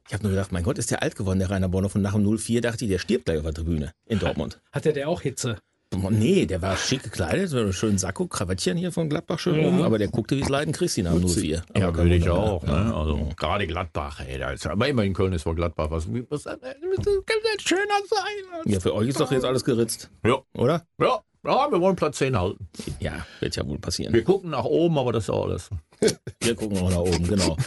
Ich 0.07 0.13
habe 0.15 0.23
nur 0.23 0.31
gedacht, 0.31 0.51
mein 0.51 0.63
Gott, 0.63 0.79
ist 0.79 0.89
der 0.89 1.03
alt 1.03 1.15
geworden, 1.15 1.38
der 1.38 1.51
Rainer 1.51 1.69
Bonhoff. 1.69 1.93
Und 1.93 2.01
nach 2.01 2.13
dem 2.15 2.25
04 2.38 2.62
dachte 2.62 2.83
ich, 2.85 2.89
der 2.89 2.97
stirbt 2.97 3.25
gleich 3.25 3.38
auf 3.38 3.43
der 3.43 3.53
Tribüne 3.53 3.91
in 4.07 4.17
Dortmund. 4.17 4.59
Hatte 4.71 4.91
der 4.91 5.07
auch 5.07 5.21
Hitze? 5.21 5.57
Nee, 5.91 6.45
der 6.45 6.62
war 6.62 6.78
schick 6.78 7.02
gekleidet, 7.04 7.49
so 7.49 7.58
einen 7.58 7.73
schönen 7.73 7.97
Sakko, 7.97 8.28
Krawattchen 8.28 8.78
hier 8.78 8.91
von 8.91 9.10
Gladbach 9.10 9.39
schön 9.39 9.60
rum, 9.65 9.82
aber 9.82 9.97
der 9.97 10.08
guckte 10.08 10.38
wie 10.38 10.41
es 10.41 10.49
Leiden 10.49 10.71
Christi 10.71 11.02
nach 11.02 11.13
dem 11.13 11.28
04. 11.28 11.63
Ja, 11.75 11.95
würde 11.95 12.15
ich 12.15 12.30
auch. 12.30 12.63
Ne? 12.63 12.93
Also 12.95 13.28
gerade 13.36 13.65
Gladbach, 13.65 14.19
ey, 14.19 14.38
da 14.38 14.52
ist, 14.52 14.67
aber 14.67 14.88
immerhin 14.88 15.13
Köln 15.13 15.34
ist 15.34 15.43
vor 15.43 15.56
Gladbach. 15.56 15.88
Was, 15.89 16.08
was 16.30 16.43
das 16.43 16.60
kann 16.60 16.60
nicht 16.62 17.67
schöner 17.67 17.82
sein. 18.08 18.71
Ja, 18.71 18.80
für 18.80 18.93
euch 18.93 19.10
ist 19.10 19.19
doch 19.19 19.32
jetzt 19.32 19.45
alles 19.45 19.63
geritzt, 19.65 20.12
Ja, 20.23 20.38
oder? 20.54 20.86
ja, 20.99 21.19
ja, 21.43 21.71
wir 21.71 21.82
wollen 21.82 21.95
Platz 21.95 22.17
10 22.17 22.38
halten. 22.38 22.67
Ja, 22.99 23.25
wird 23.39 23.56
ja 23.56 23.65
wohl 23.65 23.80
passieren. 23.80 24.13
Wir 24.13 24.23
gucken 24.23 24.52
nach 24.52 24.65
oben, 24.65 24.97
aber 24.99 25.12
das 25.12 25.23
ist 25.23 25.30
auch 25.32 25.45
alles. 25.45 25.69
Wir 26.41 26.56
gucken 26.56 26.78
auch 26.78 26.89
nach 26.89 26.97
oben, 26.97 27.28
genau. 27.28 27.58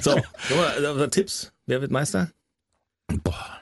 So, 0.00 0.10
nochmal, 0.50 1.00
äh, 1.00 1.08
Tipps. 1.08 1.52
Wer 1.66 1.80
wird 1.80 1.90
Meister? 1.90 2.30
Boah. 3.24 3.58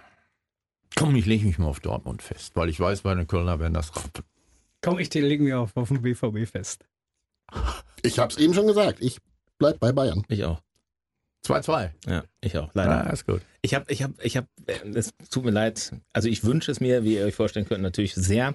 Komm, 0.96 1.14
ich 1.14 1.26
lege 1.26 1.46
mich 1.46 1.58
mal 1.58 1.66
auf 1.66 1.80
Dortmund 1.80 2.22
fest, 2.22 2.56
weil 2.56 2.70
ich 2.70 2.80
weiß, 2.80 3.04
meine 3.04 3.26
Kölner 3.26 3.60
werden 3.60 3.74
das 3.74 3.94
rappen. 3.94 4.24
Komm, 4.80 4.98
ich 4.98 5.12
lege 5.12 5.42
mir 5.42 5.60
auf, 5.60 5.76
auf 5.76 5.88
den 5.88 6.00
BVB 6.00 6.48
fest. 6.50 6.86
Ich 8.02 8.18
habe 8.18 8.32
es 8.32 8.38
eben 8.38 8.54
schon 8.54 8.66
gesagt, 8.66 8.98
ich 9.00 9.18
bleib 9.58 9.78
bei 9.78 9.92
Bayern. 9.92 10.24
Ich 10.28 10.44
auch. 10.44 10.62
2-2. 11.46 11.90
Ja, 12.06 12.24
ich 12.40 12.56
auch. 12.56 12.70
Leider. 12.74 13.04
Ja, 13.04 13.10
ist 13.10 13.26
gut. 13.26 13.42
Ich 13.62 13.74
habe, 13.74 13.84
ich 13.92 14.02
habe, 14.02 14.14
ich 14.22 14.36
habe, 14.36 14.48
es 14.94 15.12
tut 15.30 15.44
mir 15.44 15.50
leid. 15.50 15.92
Also 16.12 16.28
ich 16.28 16.44
wünsche 16.44 16.72
es 16.72 16.80
mir, 16.80 17.04
wie 17.04 17.16
ihr 17.16 17.26
euch 17.26 17.34
vorstellen 17.34 17.66
könnt, 17.66 17.82
natürlich 17.82 18.14
sehr. 18.14 18.54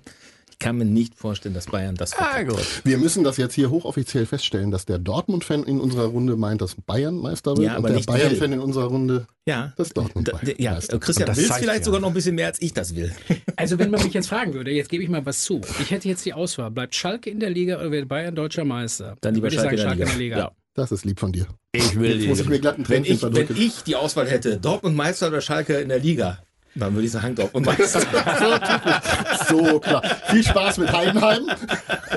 Ich 0.62 0.66
kann 0.66 0.78
mir 0.78 0.86
nicht 0.86 1.16
vorstellen, 1.16 1.56
dass 1.56 1.66
Bayern 1.66 1.96
das 1.96 2.14
Ah, 2.14 2.18
verkackt. 2.36 2.50
gut. 2.50 2.82
Wir 2.84 3.00
müssen 3.00 3.24
das 3.24 3.38
jetzt 3.38 3.56
hier 3.56 3.72
hochoffiziell 3.72 4.28
feststellen, 4.28 4.70
dass 4.70 4.86
der 4.86 5.00
Dortmund-Fan 5.00 5.64
in 5.64 5.80
unserer 5.82 6.06
Runde 6.06 6.36
meint, 6.36 6.62
dass 6.62 6.76
Bayern 6.76 7.18
Meister 7.18 7.58
wird 7.58 7.66
Ja, 7.66 7.78
aber 7.78 7.90
und 7.90 7.96
der 7.96 8.04
Bayern-Fan 8.14 8.54
in 8.54 8.60
unserer 8.60 8.86
Runde, 8.86 9.26
Ja. 9.48 9.74
dass 9.76 9.90
Dortmund 9.90 10.28
Da, 10.28 10.34
Bayern 10.34 10.56
ja, 10.60 10.74
Meister 10.74 11.00
Christian 11.00 11.26
das 11.26 11.38
will 11.38 11.46
vielleicht 11.46 11.80
ja. 11.80 11.84
sogar 11.86 12.00
noch 12.00 12.10
ein 12.10 12.14
bisschen 12.14 12.36
mehr, 12.36 12.46
als 12.46 12.62
ich 12.62 12.74
das 12.74 12.96
will. 12.96 13.12
Also 13.56 13.80
wenn 13.80 13.90
man 13.90 14.04
mich 14.04 14.14
jetzt 14.14 14.28
fragen 14.28 14.54
würde, 14.54 14.70
jetzt 14.72 14.90
gebe 14.90 15.04
ich 15.04 15.10
mal 15.10 15.26
was 15.26 15.42
zu. 15.42 15.62
Ich 15.82 15.90
hätte 15.90 16.08
jetzt 16.08 16.24
die 16.26 16.34
Auswahl, 16.34 16.70
bleibt 16.70 16.94
Schalke 16.96 17.32
in 17.32 17.40
der 17.40 17.50
Liga 17.50 17.80
oder 17.80 17.90
wird 17.92 18.08
Bayern 18.08 18.36
deutscher 18.36 18.64
Meister? 18.64 19.18
Dann 19.22 19.34
lieber 19.34 19.50
Schalke, 19.50 19.78
sagen, 19.80 20.00
in 20.00 20.08
der 20.08 20.16
Liga. 20.18 20.38
Ja. 20.38 20.52
Das 20.76 20.92
ist 20.92 21.06
lieb 21.06 21.20
von 21.20 21.32
dir. 21.32 21.48
Ich 21.74 22.00
will 22.00 22.18
Jetzt 22.20 22.28
muss 22.28 22.40
ich 22.40 22.48
mir 22.48 22.56
die. 22.56 22.62
glatt 22.62 22.76
einen 22.76 22.88
Wenn, 22.88 23.04
ich, 23.04 23.22
wenn 23.24 23.48
ich 23.58 23.82
die 23.84 23.96
Auswahl 23.96 24.28
hätte, 24.30 24.58
Dortmund 24.58 24.96
Meister 24.96 25.28
oder 25.28 25.42
Schalke 25.42 25.78
in 25.80 25.90
der 25.90 26.00
Liga, 26.00 26.38
dann 26.76 26.94
würde 26.94 27.06
ich 27.06 27.12
sagen 27.12 27.36
Dortmund 27.36 27.66
Meister. 27.78 28.02
So 29.50 29.80
klar. 29.80 30.02
Viel 30.28 30.44
Spaß 30.44 30.78
mit 30.78 30.92
Heidenheim. 30.92 31.44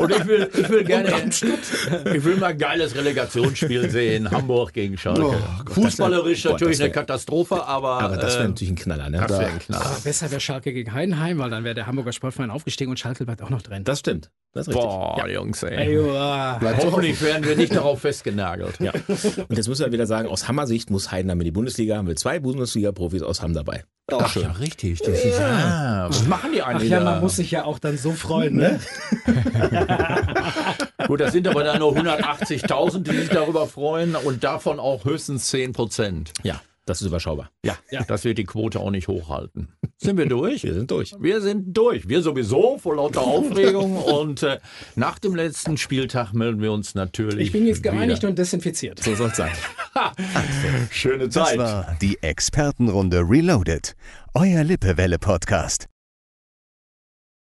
Und 0.01 0.11
ich 0.11 0.27
will, 0.27 0.51
ich 0.53 0.69
will 0.69 0.85
gerne. 0.85 1.13
ich 1.29 2.25
will 2.25 2.37
mal 2.37 2.47
ein 2.49 2.59
geiles 2.59 2.95
Relegationsspiel 2.95 3.91
sehen. 3.91 4.31
Hamburg 4.31 4.73
gegen 4.73 4.97
Schalke. 4.99 5.25
Oh, 5.25 5.35
Fußballerisch 5.73 6.43
Gott, 6.45 6.53
natürlich 6.53 6.79
wär- 6.79 6.85
eine 6.87 6.95
Katastrophe, 6.95 7.65
aber. 7.65 8.01
Aber 8.01 8.17
das 8.17 8.35
wäre 8.35 8.45
äh, 8.45 8.49
natürlich 8.49 8.71
ein 8.73 8.77
Knaller, 8.77 9.11
ne? 9.11 9.19
das 9.27 9.39
wäre 9.39 9.51
ein 9.51 9.59
Knaller. 9.59 9.87
Aber 9.87 10.01
besser 10.01 10.31
wäre 10.31 10.41
Schalke 10.41 10.73
gegen 10.73 10.93
Heidenheim, 10.93 11.39
weil 11.39 11.51
dann 11.51 11.65
wäre 11.65 11.75
der 11.75 11.87
Hamburger 11.87 12.13
Sportverein 12.13 12.51
aufgestiegen 12.51 12.91
und 12.91 12.99
Schalke 12.99 13.25
bleibt 13.25 13.43
auch 13.43 13.51
noch 13.51 13.63
drin. 13.63 13.85
Das 13.85 14.01
stimmt. 14.01 14.31
Das 14.55 14.69
ist 14.69 14.75
richtig. 14.75 14.85
Boah, 14.85 15.29
Jungs, 15.29 15.65
ey. 15.65 15.97
Ey. 15.97 16.59
Bleibt 16.61 16.81
so 16.81 16.87
Hoffentlich 16.87 17.21
werden 17.23 17.45
wir 17.45 17.57
nicht 17.57 17.75
darauf 17.75 18.01
festgenagelt. 18.01 18.79
Ja. 18.79 18.93
Und 18.93 19.57
jetzt 19.57 19.67
müssen 19.67 19.85
wir 19.85 19.91
wieder 19.91 20.07
sagen, 20.07 20.29
aus 20.29 20.47
Hammer-Sicht 20.47 20.91
muss 20.91 21.11
Heidenheim 21.11 21.41
in 21.41 21.45
die 21.47 21.51
Bundesliga, 21.51 21.97
haben 21.97 22.07
wir 22.07 22.15
zwei 22.15 22.39
Bundesliga-Profis 22.39 23.23
aus 23.23 23.43
Hamm 23.43 23.53
dabei. 23.53 23.85
Ach, 24.13 24.37
ja, 24.37 24.53
richtig. 24.53 25.01
Das 25.01 25.25
ist, 25.25 25.41
ja. 25.41 26.07
Was 26.09 26.27
machen 26.29 26.53
die 26.53 26.63
Ach 26.63 26.69
eigentlich? 26.69 26.91
ja, 26.91 27.01
da? 27.01 27.05
man 27.05 27.21
muss 27.21 27.35
sich 27.35 27.51
ja 27.51 27.65
auch 27.65 27.81
dann 27.81 27.99
so 27.99 28.13
freuen, 28.13 28.55
ne? 28.55 28.79
Gut, 31.09 31.21
das 31.21 31.33
sind 31.33 31.49
aber 31.49 31.65
dann 31.65 31.81
nur 31.81 31.93
180.000, 31.97 33.03
die 33.03 33.17
sich 33.17 33.31
darüber 33.31 33.67
freuen 33.67 34.15
und 34.15 34.45
davon 34.45 34.79
auch 34.79 35.05
höchstens 35.05 35.49
10 35.49 35.73
Prozent. 35.73 36.33
Ja, 36.45 36.61
das 36.87 37.01
ist 37.01 37.07
überschaubar. 37.09 37.51
Ja, 37.65 37.77
das 38.07 38.25
wird 38.25 38.39
die 38.39 38.45
Quote 38.45 38.79
auch 38.81 38.91
nicht 38.91 39.09
hochhalten. 39.09 39.69
Sind 39.97 40.19
wir 40.19 40.27
durch? 40.27 40.65
Wir 40.65 40.75
sind 40.75 40.91
durch. 40.91 41.15
Wir 41.19 41.41
sind 41.41 41.77
durch. 41.77 42.09
Wir 42.09 42.21
sowieso 42.23 42.79
vor 42.79 42.97
lauter 42.97 43.21
Aufregung. 43.27 43.97
und 43.97 44.43
äh, 44.43 44.59
nach 44.97 45.19
dem 45.19 45.35
letzten 45.35 45.77
Spieltag 45.77 46.33
melden 46.35 46.61
wir 46.61 46.73
uns 46.73 46.95
natürlich. 46.95 47.47
Ich 47.47 47.53
bin 47.53 47.67
jetzt 47.67 47.83
gereinigt 47.83 48.19
wieder. 48.23 48.29
und 48.31 48.39
desinfiziert. 48.39 49.03
So 49.03 49.15
soll 49.15 49.29
es 49.31 49.37
sein. 49.37 49.53
Schöne 50.91 51.29
Das 51.29 51.35
Zeit. 51.49 51.59
war 51.59 51.97
die 52.03 52.19
Expertenrunde 52.23 53.21
Reloaded. 53.21 53.95
Euer 54.35 54.65
Lippewelle-Podcast. 54.65 55.87